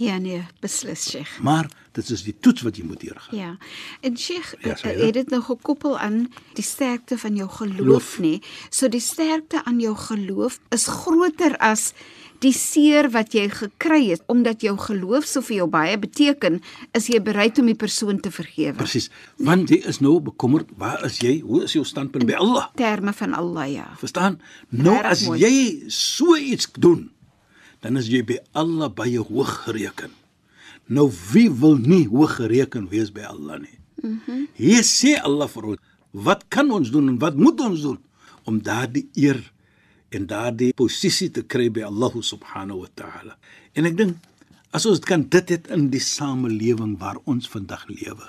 Ja 0.00 0.18
nee, 0.18 0.46
beslis 0.60 1.10
Sheikh. 1.10 1.40
maar 1.40 1.66
dit 1.92 2.10
is 2.10 2.22
die 2.22 2.36
toets 2.40 2.62
wat 2.62 2.76
jy 2.76 2.84
moet 2.84 3.00
deurgaan. 3.00 3.38
Ja. 3.38 3.56
En 4.00 4.16
Sheikh, 4.18 4.54
Ja, 4.60 4.68
ja, 4.68 4.74
sê 4.76 4.94
jy. 4.96 5.04
het 5.04 5.14
dit 5.14 5.30
nou 5.30 5.42
gekoppel 5.42 5.98
aan 5.98 6.32
die 6.54 6.62
sterkte 6.64 7.18
van 7.18 7.34
jou 7.36 7.48
geloof, 7.50 7.76
Geloof. 7.76 8.18
nê? 8.20 8.38
So 8.70 8.88
die 8.88 9.00
sterkte 9.00 9.64
aan 9.64 9.80
jou 9.80 9.96
geloof 9.96 10.60
is 10.70 10.86
groter 10.86 11.56
as 11.58 11.92
die 12.44 12.52
seer 12.54 13.08
wat 13.10 13.34
jy 13.34 13.48
gekry 13.50 14.10
het 14.12 14.22
omdat 14.30 14.62
jou 14.62 14.76
geloof 14.78 15.26
so 15.26 15.42
vir 15.42 15.56
jou 15.56 15.66
baie 15.70 15.96
beteken, 15.98 16.60
is 16.94 17.08
jy 17.10 17.18
bereid 17.24 17.58
om 17.58 17.66
die 17.66 17.74
persoon 17.78 18.20
te 18.22 18.30
vergewe. 18.30 18.76
Presies. 18.78 19.08
Want 19.42 19.70
jy 19.74 19.80
is 19.90 19.98
nou 20.04 20.18
bekommerd, 20.22 20.70
waar 20.78 21.02
is 21.08 21.18
jy? 21.24 21.40
Hoe 21.40 21.64
is 21.66 21.74
jou 21.74 21.84
standpunt 21.84 22.26
by 22.28 22.38
Allah? 22.38 22.68
Terme 22.78 23.12
van 23.12 23.34
Allah 23.34 23.66
ja. 23.72 23.88
Verstaan? 23.98 24.38
Nou 24.70 24.94
Erg 24.96 25.10
as 25.10 25.24
mooi. 25.26 25.40
jy 25.42 25.90
so 25.94 26.36
iets 26.36 26.70
doen, 26.78 27.08
dan 27.82 27.96
is 27.96 28.08
jy 28.10 28.22
by 28.26 28.38
Allah 28.52 28.90
baie 28.90 29.18
hoog 29.18 29.64
gereken. 29.66 30.14
Nou 30.88 31.10
wie 31.32 31.48
wil 31.50 31.76
nie 31.76 32.06
hoog 32.08 32.38
gereken 32.38 32.88
wees 32.88 33.10
by 33.12 33.26
Allah 33.28 33.60
nie? 33.66 33.78
Mhm. 34.02 34.20
Mm 34.26 34.46
Hier 34.58 34.82
sê 34.82 35.16
Allah 35.22 35.48
vir 35.48 35.64
ons, 35.74 35.78
wat 36.12 36.44
kan 36.48 36.70
ons 36.70 36.90
doen 36.90 37.08
en 37.08 37.18
wat 37.18 37.36
moet 37.36 37.60
ons 37.60 37.80
doen 37.82 37.98
om 38.48 38.56
daardie 38.62 39.08
eer 39.14 39.38
en 40.10 40.26
daardie 40.26 40.72
posisie 40.76 41.30
te 41.30 41.42
kry 41.42 41.68
by 41.70 41.84
Allah 41.88 42.12
subhanahu 42.22 42.84
wa 42.84 42.90
ta'ala. 42.94 43.36
En 43.76 43.88
ek 43.88 43.96
dink 43.96 44.16
as 44.76 44.86
ons 44.88 45.00
kan 45.00 45.24
dit 45.32 45.54
het 45.54 45.68
in 45.72 45.88
die 45.92 46.02
samelewing 46.02 46.98
waar 47.00 47.20
ons 47.24 47.48
vandag 47.48 47.86
lewe, 47.88 48.28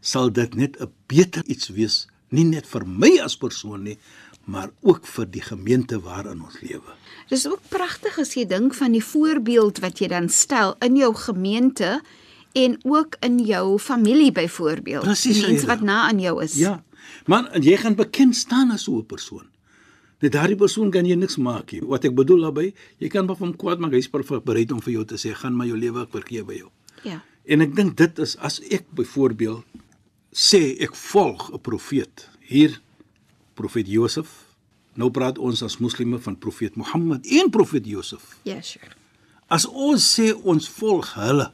sal 0.00 0.30
dit 0.30 0.54
net 0.54 0.76
'n 0.80 0.92
beter 1.08 1.44
iets 1.46 1.68
wees, 1.68 2.06
nie 2.30 2.44
net 2.44 2.66
vir 2.66 2.84
my 2.86 3.20
as 3.24 3.36
persoon 3.36 3.84
nie, 3.84 3.98
maar 4.44 4.70
ook 4.82 5.06
vir 5.06 5.26
die 5.30 5.40
gemeente 5.40 6.00
waarin 6.00 6.42
ons 6.42 6.60
lewe. 6.60 6.92
Dis 7.28 7.46
ook 7.48 7.60
pragtig 7.68 8.18
as 8.18 8.34
jy 8.34 8.44
dink 8.44 8.74
van 8.74 8.92
die 8.92 9.04
voorbeeld 9.04 9.80
wat 9.80 9.98
jy 9.98 10.08
dan 10.08 10.28
stel 10.28 10.76
in 10.84 10.96
jou 10.96 11.14
gemeente 11.14 12.02
en 12.52 12.78
ook 12.82 13.16
in 13.20 13.38
jou 13.38 13.78
familie 13.78 14.32
byvoorbeeld. 14.32 15.04
Presies, 15.04 15.40
mense 15.46 15.66
wat 15.66 15.80
na 15.80 16.08
aan 16.08 16.20
jou 16.20 16.42
is. 16.42 16.54
Ja. 16.54 16.82
Maar 17.26 17.58
jy 17.60 17.76
gaan 17.76 17.94
bekend 17.94 18.36
staan 18.36 18.70
as 18.70 18.84
so 18.84 18.98
'n 18.98 19.06
persoon. 19.06 19.48
Net 20.22 20.32
daardie 20.32 20.56
persoon 20.56 20.90
kan 20.90 21.06
jy 21.06 21.16
niks 21.18 21.36
maak 21.36 21.72
nie. 21.72 21.80
Wat 21.80 22.04
ek 22.04 22.14
bedoel 22.14 22.46
daarby, 22.46 22.74
jy 23.02 23.08
kan 23.08 23.26
maar 23.26 23.36
van 23.36 23.48
hom 23.48 23.56
kwaad 23.56 23.82
maak, 23.82 23.92
hy's 23.92 24.08
bereid 24.08 24.72
om 24.72 24.80
vir 24.80 24.92
jou 24.92 25.04
te 25.04 25.16
sê, 25.16 25.34
"Gaan 25.34 25.56
maar 25.56 25.66
jou 25.66 25.76
lewe 25.76 26.02
ek 26.02 26.10
vergewe 26.10 26.56
jou." 26.56 26.70
Ja. 27.02 27.22
En 27.44 27.60
ek 27.60 27.74
dink 27.74 27.96
dit 27.96 28.18
is 28.18 28.36
as 28.36 28.60
ek 28.70 28.84
byvoorbeeld 28.94 29.64
sê 30.32 30.76
ek 30.80 30.94
volg 30.94 31.52
'n 31.52 31.60
profeet. 31.60 32.28
Hier 32.40 32.80
profeet 33.54 33.86
Josef. 33.86 34.46
Nou 34.94 35.10
praat 35.10 35.38
ons 35.38 35.62
as 35.62 35.78
moslime 35.78 36.18
van 36.18 36.38
profeet 36.38 36.76
Mohammed 36.76 37.26
en 37.26 37.50
profeet 37.50 37.86
Josef. 37.86 38.38
Ja, 38.42 38.60
sure. 38.60 38.92
As 39.48 39.66
ons 39.66 40.20
sê 40.20 40.32
ons 40.44 40.68
volg 40.68 41.14
hulle, 41.14 41.52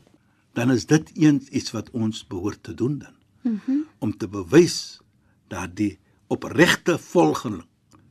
dan 0.53 0.71
is 0.71 0.87
dit 0.87 1.11
eens 1.15 1.49
iets 1.49 1.71
wat 1.71 1.91
ons 1.91 2.27
behoort 2.27 2.63
te 2.63 2.75
doen 2.75 2.99
dan. 2.99 3.15
Mhm. 3.43 3.61
Mm 3.67 3.87
om 4.01 4.17
te 4.17 4.29
bewys 4.29 5.01
dat 5.49 5.75
die 5.77 5.99
opregte 6.33 6.99
volgeling 6.99 7.67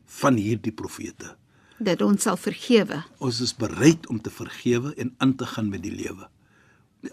van 0.09 0.39
hierdie 0.39 0.73
profete. 0.73 1.35
Dat 1.79 2.01
ons 2.03 2.25
sal 2.25 2.37
vergewe. 2.39 3.03
Ons 3.23 3.39
is 3.45 3.53
bereid 3.55 4.07
om 4.11 4.19
te 4.21 4.31
vergewe 4.33 4.91
en 4.99 5.13
aan 5.23 5.35
te 5.39 5.47
gaan 5.47 5.69
met 5.71 5.83
die 5.85 5.93
lewe. 5.93 6.27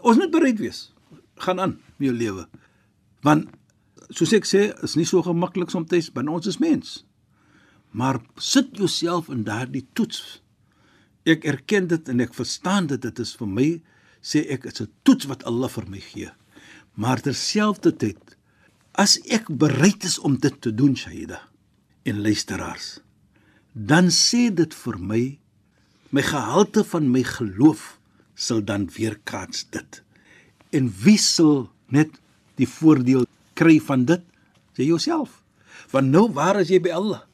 Ons 0.01 0.19
moet 0.19 0.33
bereid 0.33 0.59
wees. 0.59 0.89
Gaan 1.45 1.61
aan 1.63 1.77
met 2.01 2.09
jou 2.09 2.17
lewe. 2.17 2.47
Want 3.27 3.53
soos 4.09 4.33
ek 4.35 4.49
sê, 4.49 4.71
is 4.87 4.97
nie 4.99 5.07
so 5.07 5.23
gemaklik 5.23 5.71
soms 5.71 6.11
binne 6.15 6.33
ons 6.33 6.49
is 6.51 6.59
mens. 6.63 7.03
Maar 7.95 8.19
sit 8.43 8.75
jouself 8.77 9.31
in 9.31 9.45
daardie 9.47 9.87
toets. 9.95 10.41
Ek 11.27 11.47
erken 11.47 11.87
dit 11.91 12.09
en 12.09 12.23
ek 12.23 12.35
verstaan 12.35 12.89
dit 12.91 13.03
dit 13.03 13.23
is 13.23 13.35
vir 13.39 13.51
my 13.51 13.69
sê 14.23 14.43
ek 14.51 14.67
is 14.67 14.81
'n 14.83 14.91
toets 15.05 15.27
wat 15.31 15.45
Allah 15.45 15.69
vir 15.69 15.87
my 15.89 16.01
gee. 16.01 16.31
Maar 16.95 17.21
terselfdertyd 17.21 18.37
as 18.95 19.19
ek 19.31 19.47
bereid 19.49 20.05
is 20.05 20.19
om 20.19 20.37
dit 20.37 20.61
te 20.61 20.75
doen, 20.75 20.97
Shaida 20.97 21.43
en 22.07 22.23
luisteraars, 22.23 23.01
dan 23.73 24.09
sê 24.15 24.47
dit 24.55 24.73
vir 24.85 24.99
my 25.03 25.23
my 26.15 26.23
gehalte 26.23 26.85
van 26.87 27.09
my 27.11 27.21
geloof 27.27 27.97
sal 28.39 28.63
dan 28.65 28.87
weerkaats 28.95 29.67
dit. 29.75 30.03
En 30.71 30.87
wie 31.03 31.19
sal 31.19 31.67
net 31.93 32.15
die 32.57 32.69
voordeel 32.69 33.27
kry 33.59 33.79
van 33.83 34.07
dit? 34.09 34.23
Jy 34.79 34.93
jouself. 34.93 35.43
Want 35.93 36.13
nou 36.13 36.29
waar 36.33 36.61
is 36.61 36.71
jy 36.73 36.81
by 36.85 36.95
Allah? 36.95 37.25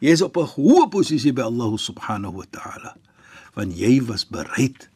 Jy 0.00 0.12
is 0.12 0.22
op 0.22 0.36
'n 0.36 0.52
hoë 0.56 0.88
posisie 0.90 1.32
by 1.32 1.42
Allah 1.42 1.76
subhanahu 1.78 2.40
wa 2.40 2.46
ta'ala. 2.50 2.96
Want 3.54 3.76
jy 3.76 4.02
was 4.04 4.24
bereid 4.28 4.88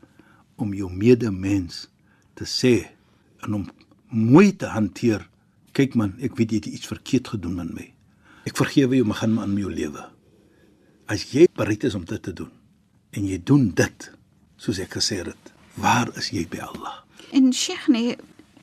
om 0.56 0.74
jou 0.74 0.90
medemens 0.92 1.88
te 2.34 2.44
sê 2.44 2.92
en 3.40 3.54
om 3.54 3.70
mooi 4.08 4.56
te 4.56 4.66
hanteer. 4.66 5.28
Kyk 5.72 5.94
man, 5.94 6.14
ek 6.20 6.36
weet 6.36 6.50
jy 6.50 6.56
het 6.56 6.66
iets 6.66 6.86
verkeerd 6.86 7.28
gedoen 7.28 7.54
met 7.54 7.74
my. 7.74 7.92
Ek 8.48 8.56
vergewe 8.56 8.96
jou, 8.96 9.06
maar 9.06 9.20
aan 9.22 9.34
met 9.36 9.58
jou 9.64 9.72
lewe. 9.72 10.04
As 11.10 11.24
jy 11.32 11.46
bereid 11.58 11.84
is 11.84 11.94
om 11.94 12.04
dit 12.04 12.22
te 12.22 12.32
doen 12.32 12.50
en 13.12 13.24
jy 13.26 13.40
doen 13.42 13.70
dit 13.74 14.10
soos 14.56 14.78
ek 14.78 14.92
gesê 14.94 15.16
het, 15.26 15.52
waar 15.74 16.08
is 16.16 16.28
jy 16.30 16.44
by 16.48 16.58
Allah? 16.62 17.00
En 17.34 17.52
Sheikh 17.52 17.88
nee, 17.88 18.16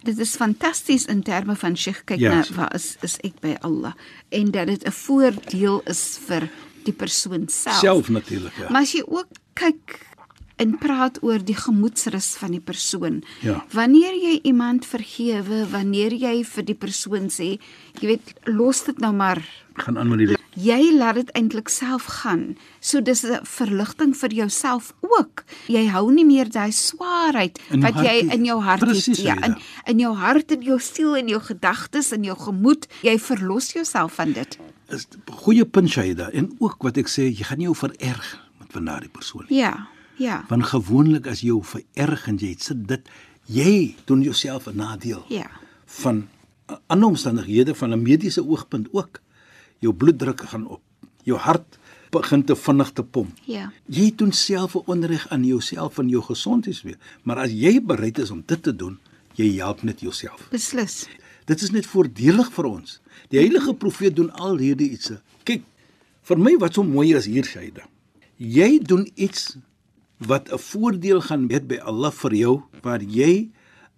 dit 0.07 0.19
is 0.23 0.35
fantasties 0.39 1.05
in 1.11 1.21
terme 1.23 1.55
van 1.55 1.75
Sheikh 1.75 2.05
kyk 2.05 2.19
Ja, 2.19 2.35
na 2.35 2.43
Sheikh. 2.43 2.55
waar 2.55 2.75
is 2.75 2.95
is 3.03 3.17
ek 3.27 3.41
by 3.43 3.57
Allah 3.61 3.93
en 4.31 4.51
dat 4.51 4.67
dit 4.67 4.83
'n 4.87 4.91
voordeel 4.91 5.81
is 5.85 6.17
vir 6.27 6.49
die 6.85 6.93
persoon 6.93 7.47
self. 7.49 7.79
Self 7.79 8.09
natuurlik, 8.09 8.53
ja. 8.55 8.69
Maar 8.69 8.81
as 8.81 8.91
jy 8.93 9.03
ook 9.07 9.27
kyk 9.53 10.06
en 10.57 10.77
praat 10.77 11.19
oor 11.23 11.39
die 11.45 11.55
gemoedsrus 11.55 12.35
van 12.37 12.51
die 12.51 12.59
persoon. 12.63 13.23
Ja. 13.41 13.63
Wanneer 13.71 14.13
jy 14.13 14.39
iemand 14.43 14.85
vergewe, 14.85 15.65
wanneer 15.71 16.13
jy 16.13 16.43
vir 16.43 16.63
die 16.65 16.75
persoon 16.75 17.29
sê, 17.29 17.59
jy 18.01 18.07
weet, 18.07 18.33
los 18.45 18.83
dit 18.83 18.99
nou 18.99 19.13
maar. 19.13 19.41
gaan 19.77 19.97
aan 19.97 20.09
met 20.09 20.17
die 20.17 20.25
lewe. 20.27 20.39
Jy 20.57 20.93
laat 20.97 21.15
dit 21.15 21.29
eintlik 21.37 21.69
self 21.69 22.05
gaan. 22.23 22.57
So 22.79 22.99
dis 23.01 23.23
'n 23.23 23.45
verligting 23.45 24.15
vir 24.17 24.33
jouself 24.33 24.93
ook. 25.01 25.43
Jy 25.67 25.85
hou 25.87 26.11
nie 26.11 26.25
meer 26.25 26.49
daai 26.49 26.71
swaarheid 26.71 27.59
wat 27.69 27.93
jy 27.95 28.25
in 28.33 28.45
jou 28.45 28.59
hart 28.61 28.81
het. 28.81 28.89
Presies, 28.89 29.17
Ja, 29.21 29.35
in 29.45 29.55
in 29.85 29.99
jou 29.99 30.15
hart 30.15 30.51
en 30.51 30.61
jou 30.61 30.79
siel 30.79 31.15
en 31.15 31.27
jou 31.27 31.39
gedagtes 31.41 32.11
en 32.11 32.23
jou 32.23 32.37
gemoed, 32.37 32.87
jy 33.03 33.19
verlos 33.19 33.71
jouself 33.73 34.13
van 34.13 34.33
dit. 34.33 34.57
Is 34.89 35.05
'n 35.05 35.31
goeie 35.31 35.65
punt 35.65 35.89
Shaida 35.89 36.29
en 36.31 36.55
ook 36.59 36.81
wat 36.83 36.97
ek 36.97 37.07
sê, 37.07 37.21
jy 37.29 37.43
gaan 37.43 37.57
nie 37.57 37.67
jou 37.67 37.75
vererg 37.75 38.39
met 38.59 38.71
van 38.71 38.85
daardie 38.85 39.09
persoon 39.09 39.45
nie. 39.49 39.59
Ja. 39.59 39.87
Ja. 40.17 40.45
Want 40.49 40.65
gewoonlik 40.65 41.27
as 41.27 41.41
jy 41.41 41.55
vererg 41.61 42.27
en 42.27 42.37
jy 42.37 42.55
sit 42.59 42.87
dit, 42.87 43.09
jy 43.45 43.95
doen 44.05 44.21
jouself 44.21 44.67
'n 44.67 44.75
nadeel. 44.75 45.25
Ja. 45.29 45.49
van 45.87 46.27
ander 46.87 47.07
omstandighede 47.07 47.75
van 47.75 47.89
'n 47.89 48.01
mediese 48.01 48.47
oogpunt 48.47 48.87
ook. 48.91 49.21
Jou 49.79 49.93
bloeddruk 49.93 50.41
gaan 50.41 50.67
op. 50.67 50.81
Jou 51.23 51.39
hart 51.39 51.77
begin 52.09 52.43
te 52.43 52.55
vinnig 52.55 52.91
te 52.91 53.03
pomp. 53.03 53.37
Ja. 53.43 53.71
Jy 53.85 54.13
doen 54.15 54.31
self 54.31 54.75
'n 54.75 54.81
onreg 54.85 55.29
aan 55.29 55.45
jouself 55.45 55.97
en 55.97 56.09
jou 56.09 56.23
gesondheid 56.23 56.81
weer. 56.81 56.97
Maar 57.23 57.37
as 57.37 57.51
jy 57.51 57.81
bereid 57.81 58.17
is 58.17 58.31
om 58.31 58.43
dit 58.45 58.63
te 58.63 58.75
doen, 58.75 58.99
jy 59.33 59.55
help 59.55 59.81
net 59.83 59.99
jouself. 59.99 60.47
Beslis. 60.49 61.07
Dit 61.45 61.61
is 61.61 61.71
net 61.71 61.85
voordelig 61.85 62.53
vir 62.53 62.65
ons. 62.65 63.01
Die 63.29 63.39
heilige 63.39 63.73
profeet 63.73 64.15
doen 64.15 64.31
al 64.31 64.57
hierdie 64.57 64.89
ietsie. 64.89 65.17
Kyk, 65.43 65.63
vir 66.21 66.37
my 66.37 66.57
wat 66.57 66.73
so 66.73 66.83
mooi 66.83 67.15
is 67.15 67.25
hier 67.25 67.45
Shaida. 67.45 67.87
Jy 68.35 68.79
doen 68.79 69.11
iets 69.15 69.57
wat 70.17 70.49
'n 70.51 70.57
voordeel 70.57 71.21
gaan 71.21 71.47
hê 71.49 71.59
by 71.61 71.77
Allah 71.77 72.11
vir 72.11 72.33
jou 72.35 72.63
waar 72.81 73.01
jy 73.01 73.49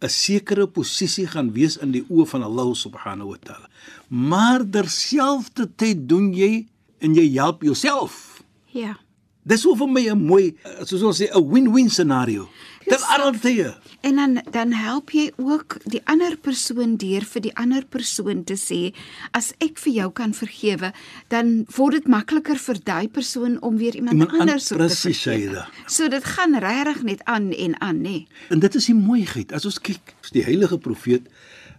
'n 0.01 0.09
sekere 0.09 0.67
posisie 0.67 1.27
gaan 1.27 1.51
wees 1.53 1.77
in 1.77 1.91
die 1.91 2.05
oë 2.09 2.25
van 2.27 2.43
Allah 2.43 2.75
subhanahu 2.75 3.29
wa 3.29 3.37
taala. 3.43 3.69
Maar 4.07 4.69
terselfdertyd 4.69 6.07
doen 6.09 6.33
jy 6.33 6.67
en 6.99 7.15
jy 7.15 7.33
help 7.35 7.61
jouself. 7.63 8.43
Ja. 8.71 8.97
Dis 9.43 9.61
so 9.61 9.75
vir 9.75 9.87
my 9.87 10.09
'n 10.09 10.25
mooi 10.25 10.55
soos 10.83 11.03
ons 11.03 11.21
sê 11.21 11.27
'n 11.31 11.49
win-win 11.51 11.89
scenario. 11.89 12.49
Dit 12.89 12.97
Dis- 12.97 13.07
altyd. 13.19 13.75
En 14.01 14.15
dan 14.15 14.41
dan 14.51 14.71
help 14.71 15.09
jy 15.11 15.31
ook 15.37 15.77
die 15.85 16.01
ander 16.09 16.37
persoon 16.37 16.95
deur 16.97 17.21
vir 17.25 17.41
die 17.41 17.51
ander 17.55 17.85
persoon 17.85 18.43
te 18.47 18.55
sê 18.57 18.93
as 19.37 19.51
ek 19.59 19.77
vir 19.83 19.93
jou 19.93 20.07
kan 20.15 20.33
vergewe, 20.33 20.91
dan 21.29 21.65
word 21.75 21.93
dit 21.99 22.07
makliker 22.07 22.57
vir 22.57 22.79
daai 22.83 23.07
persoon 23.07 23.59
om 23.61 23.77
weer 23.77 23.95
iemand, 23.95 24.13
Iemand 24.17 24.31
an- 24.33 24.39
anders 24.39 24.67
te 24.67 24.75
presies, 24.75 25.21
vergewe. 25.21 25.53
Shaida. 25.53 25.67
So 25.87 26.07
dit 26.09 26.23
gaan 26.25 26.55
regtig 26.59 27.03
net 27.03 27.23
aan 27.25 27.51
en 27.51 27.75
aan, 27.81 28.01
nê. 28.01 28.25
En 28.49 28.59
dit 28.59 28.75
is 28.75 28.85
die 28.85 28.95
mooiheid. 28.95 29.51
As 29.53 29.65
ons 29.65 29.79
kyk, 29.81 30.13
die 30.31 30.43
heilige 30.43 30.77
profeet, 30.77 31.27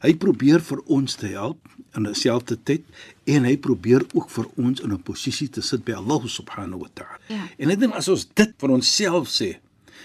hy 0.02 0.14
probeer 0.14 0.61
vir 0.61 0.78
ons 0.87 1.14
te 1.14 1.26
help 1.26 1.58
in 1.96 2.02
dieselfde 2.06 2.56
tyd 2.64 2.85
en 3.26 3.44
hy 3.44 3.56
probeer 3.56 4.04
ook 4.14 4.30
vir 4.30 4.46
ons 4.56 4.80
in 4.80 4.92
'n 4.92 5.02
posisie 5.02 5.48
te 5.48 5.61
sit 5.62 5.85
by 5.85 5.92
Allah 5.92 6.20
subhanahu 6.26 6.80
wa 6.80 6.88
ta'ala. 6.94 7.18
Ja. 7.28 7.48
En 7.58 7.70
ek 7.70 7.80
dink 7.80 7.94
as 7.94 8.08
ons 8.08 8.28
dit 8.35 8.52
vir 8.58 8.70
onsself 8.70 9.28
sê, 9.28 9.56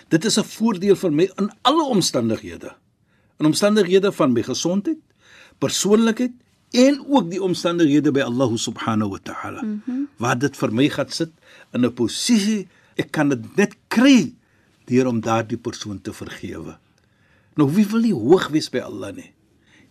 dit 0.10 0.26
is 0.26 0.38
'n 0.38 0.44
voordeel 0.44 0.96
vir 0.96 1.12
my 1.12 1.30
in 1.38 1.52
alle 1.62 1.84
omstandighede. 1.84 2.76
In 3.39 3.46
omstandighede 3.46 4.12
van 4.12 4.32
my 4.34 4.44
gesondheid, 4.44 4.98
persoonlikheid 5.58 6.32
en 6.72 7.06
ook 7.08 7.30
die 7.32 7.44
omstandighede 7.44 8.12
by 8.12 8.20
Allah 8.20 8.56
subhanahu 8.56 9.10
wa 9.10 9.20
ta'ala. 9.24 9.62
Mm 9.62 9.82
-hmm. 9.86 10.08
Waar 10.18 10.39
dit 10.39 10.58
vir 10.58 10.74
my 10.74 10.89
gaan 10.89 11.10
sit 11.10 11.32
in 11.72 11.86
'n 11.86 11.94
posisie 11.94 12.68
ek 12.96 13.12
kan 13.12 13.30
dit 13.30 13.56
net 13.56 13.76
kry 13.88 14.34
deur 14.86 15.08
om 15.08 15.22
daardie 15.24 15.58
persoon 15.58 16.02
te 16.02 16.13
vergewe. 16.13 16.78
Nou 17.56 17.68
wie 17.74 17.86
wil 17.88 18.02
nie 18.02 18.13
hoog 18.13 18.48
wees 18.54 18.70
by 18.70 18.80
Allah 18.80 19.13
nie? 19.15 19.32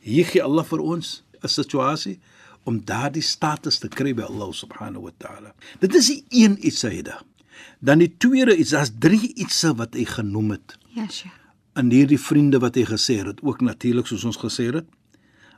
Hier 0.04 0.26
gee 0.28 0.42
Allah 0.42 0.64
vir 0.64 0.80
ons 0.80 1.22
'n 1.42 1.48
situasie 1.48 2.18
om 2.64 2.80
daardie 2.84 3.22
status 3.22 3.78
te 3.78 3.88
kry 3.88 4.14
by 4.14 4.22
Allah 4.22 4.52
subhanahu 4.52 5.02
wa 5.02 5.12
ta'ala. 5.18 5.54
Dit 5.80 5.94
is 5.94 6.06
die 6.06 6.24
een 6.30 6.56
iets 6.66 6.82
hyde. 6.82 7.14
Dan 7.78 7.98
die 7.98 8.10
tweede 8.18 8.56
iets, 8.56 8.70
daar's 8.70 8.92
drie 8.98 9.32
ietsse 9.34 9.74
wat 9.76 9.94
hy 9.94 10.04
genoem 10.04 10.50
het 10.56 10.76
Ja, 10.94 11.08
sja. 11.08 11.28
aan 11.74 11.90
hierdie 11.90 12.18
vriende 12.20 12.58
wat 12.62 12.74
hy 12.78 12.84
gesê 12.86 13.16
het, 13.26 13.40
ook 13.42 13.60
natuurlik 13.60 14.06
soos 14.06 14.24
ons 14.24 14.36
gesê 14.38 14.68
het. 14.74 14.86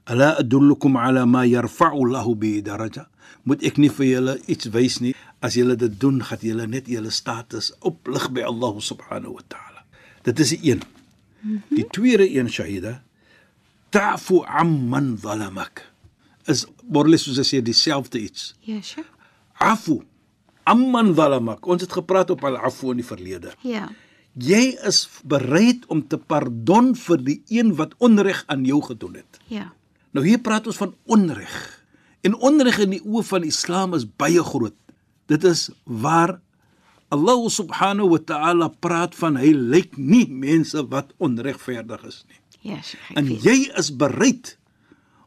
Ala 0.06 0.36
adullukum 0.40 0.96
ala 0.96 1.26
ma 1.26 1.42
yarfa'u 1.44 2.06
Allahu 2.06 2.34
bi 2.36 2.62
daraja. 2.62 3.08
Moet 3.44 3.62
ek 3.66 3.76
nie 3.78 3.90
vir 3.90 4.06
julle 4.06 4.36
iets 4.46 4.68
wys 4.74 5.00
nie. 5.00 5.14
As 5.42 5.54
julle 5.58 5.76
dit 5.76 6.00
doen, 6.00 6.22
gaan 6.24 6.38
julle 6.40 6.66
net 6.66 6.86
julle 6.88 7.10
status 7.10 7.72
oplig 7.80 8.30
by 8.32 8.42
Allah 8.46 8.78
subhanahu 8.80 9.34
wa 9.34 9.42
ta'ala. 9.48 9.82
Dit 10.22 10.38
is 10.40 10.54
die 10.54 10.70
een. 10.72 10.82
Die 11.70 11.84
tweede 11.90 12.26
een 12.30 12.48
shahida 12.50 13.02
ta'fu 13.90 14.42
amman 14.46 15.16
zalamak. 15.22 15.82
Is 16.46 16.64
borrel 16.82 17.18
soos 17.18 17.38
as 17.42 17.50
jy 17.52 17.60
dieselfde 17.62 18.20
iets. 18.20 18.54
Ja, 18.66 18.80
sja. 18.82 19.02
Afu 19.58 20.00
amman 20.66 21.14
zalamak. 21.16 21.66
Ons 21.66 21.82
het 21.86 21.92
gepraat 21.96 22.30
op 22.34 22.44
al-afu 22.44 22.90
in 22.94 23.00
die 23.02 23.06
verlede. 23.06 23.54
Ja. 23.66 23.86
Jy 24.36 24.76
is 24.84 25.06
bereid 25.24 25.86
om 25.88 26.02
te 26.10 26.18
pardon 26.18 26.92
vir 26.98 27.22
die 27.24 27.38
een 27.48 27.74
wat 27.78 27.94
onreg 28.04 28.42
aan 28.52 28.66
jou 28.68 28.82
gedoen 28.84 29.14
het. 29.22 29.38
Ja. 29.48 29.70
Nou 30.12 30.26
hier 30.26 30.38
praat 30.44 30.66
ons 30.68 30.76
van 30.80 30.94
onreg. 31.06 31.54
En 32.26 32.34
onreg 32.34 32.78
in 32.84 32.90
die 32.96 33.02
oë 33.04 33.22
van 33.30 33.44
Islam 33.48 33.94
is 33.96 34.04
baie 34.18 34.42
groot. 34.44 34.74
Dit 35.30 35.44
is 35.44 35.70
waar 35.84 36.36
Allah 37.14 37.48
subhanahu 37.48 38.10
wa 38.10 38.18
ta'ala 38.18 38.68
praat 38.82 39.14
van 39.14 39.36
hy 39.38 39.52
lyk 39.54 39.94
nie 39.96 40.26
mense 40.28 40.82
wat 40.90 41.12
onregverdig 41.22 42.02
is 42.08 42.24
nie. 42.28 42.40
Ja, 42.72 42.80
sja. 42.82 42.98
ek 43.12 43.16
En 43.20 43.28
weet. 43.30 43.44
jy 43.46 43.56
is 43.78 43.92
bereid 43.96 44.56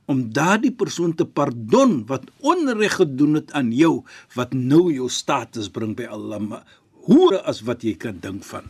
om 0.10 0.26
daardie 0.34 0.74
persoon 0.74 1.14
te 1.16 1.26
pardon 1.26 2.00
wat 2.10 2.26
onreg 2.42 2.98
gedoen 3.02 3.40
het 3.40 3.54
aan 3.58 3.72
jou 3.76 4.00
wat 4.36 4.56
nou 4.58 4.88
jou 4.94 5.10
status 5.14 5.70
bring 5.70 5.96
by 5.98 6.10
Allah 6.10 6.64
hoe 7.10 7.42
as 7.42 7.62
wat 7.66 7.86
jy 7.86 7.96
kan 7.98 8.18
dink 8.22 8.44
van. 8.46 8.66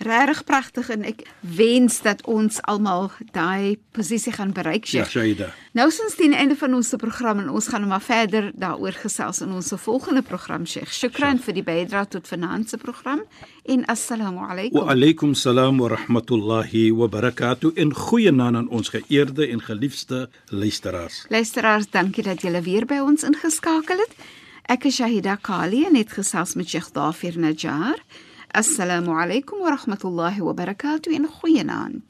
Regtig 0.00 0.44
pragtig 0.48 0.88
en 0.94 1.02
ek 1.04 1.26
wens 1.44 1.98
dat 2.00 2.22
ons 2.24 2.56
almal 2.72 3.10
daai 3.34 3.76
posisie 3.92 4.32
gaan 4.32 4.54
bereik, 4.56 4.86
Ja, 4.88 5.04
Sheikh. 5.04 5.10
Shaida. 5.10 5.50
Nou 5.76 5.90
teen 6.16 6.32
die 6.32 6.38
einde 6.40 6.56
van 6.56 6.74
ons 6.74 6.94
program 6.96 7.38
en 7.42 7.50
ons 7.50 7.68
gaan 7.68 7.84
nou 7.84 7.90
maar 7.90 8.00
verder 8.00 8.50
daaroor 8.54 8.96
gesels 8.96 9.42
in 9.44 9.52
ons 9.52 9.72
volgende 9.76 10.22
program, 10.22 10.64
Sheikh. 10.66 10.88
Shukran 10.92 11.38
vir 11.38 11.54
die 11.54 11.62
bydrae 11.62 12.08
tot 12.08 12.28
vanaand 12.28 12.70
se 12.70 12.78
program 12.78 13.20
en 13.68 13.84
assalamu 13.92 14.40
alaykum. 14.48 14.80
Wa 14.80 14.94
alaykum 14.94 15.34
salaam 15.34 15.78
wa 15.78 15.88
rahmatullahi 15.92 16.90
wa 16.96 17.06
barakatuh 17.06 17.76
en 17.76 17.92
goeienaand 17.94 18.56
aan 18.56 18.68
ons 18.68 18.88
geëerde 18.88 19.50
en 19.50 19.60
geliefde 19.60 20.30
luisteraars. 20.48 21.26
Luisteraars, 21.28 21.90
dankie 21.90 22.24
dat 22.24 22.40
julle 22.40 22.62
weer 22.62 22.86
by 22.86 23.02
ons 23.04 23.22
ingeskakel 23.28 24.00
het. 24.00 24.16
Ek 24.70 24.84
is 24.88 24.96
Shahida 24.96 25.36
Kali 25.36 25.84
en 25.84 26.00
het 26.00 26.12
gesels 26.16 26.54
met 26.56 26.68
Sheikh 26.68 26.92
Dafir 26.96 27.36
Najjar. 27.38 28.00
Alaykum 28.54 29.60
wa 29.60 29.70
rahmatullahi 29.70 30.40
wa 30.40 30.54
barakatuh 30.54 31.14
en 31.14 31.28
goeienaand. 31.42 32.02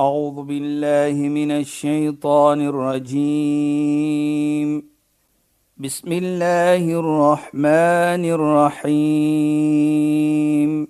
أعوذ 0.00 0.42
بالله 0.42 1.28
من 1.28 1.50
الشيطان 1.50 2.60
الرجيم. 2.60 4.82
بسم 5.76 6.12
الله 6.12 7.00
الرحمن 7.00 8.24
الرحيم. 8.24 10.88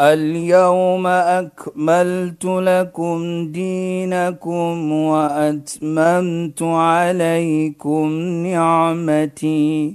اليوم 0.00 1.06
أكملت 1.06 2.44
لكم 2.44 3.52
دينكم 3.52 4.92
وأتممت 4.92 6.62
عليكم 6.62 8.12
نعمتي. 8.46 9.94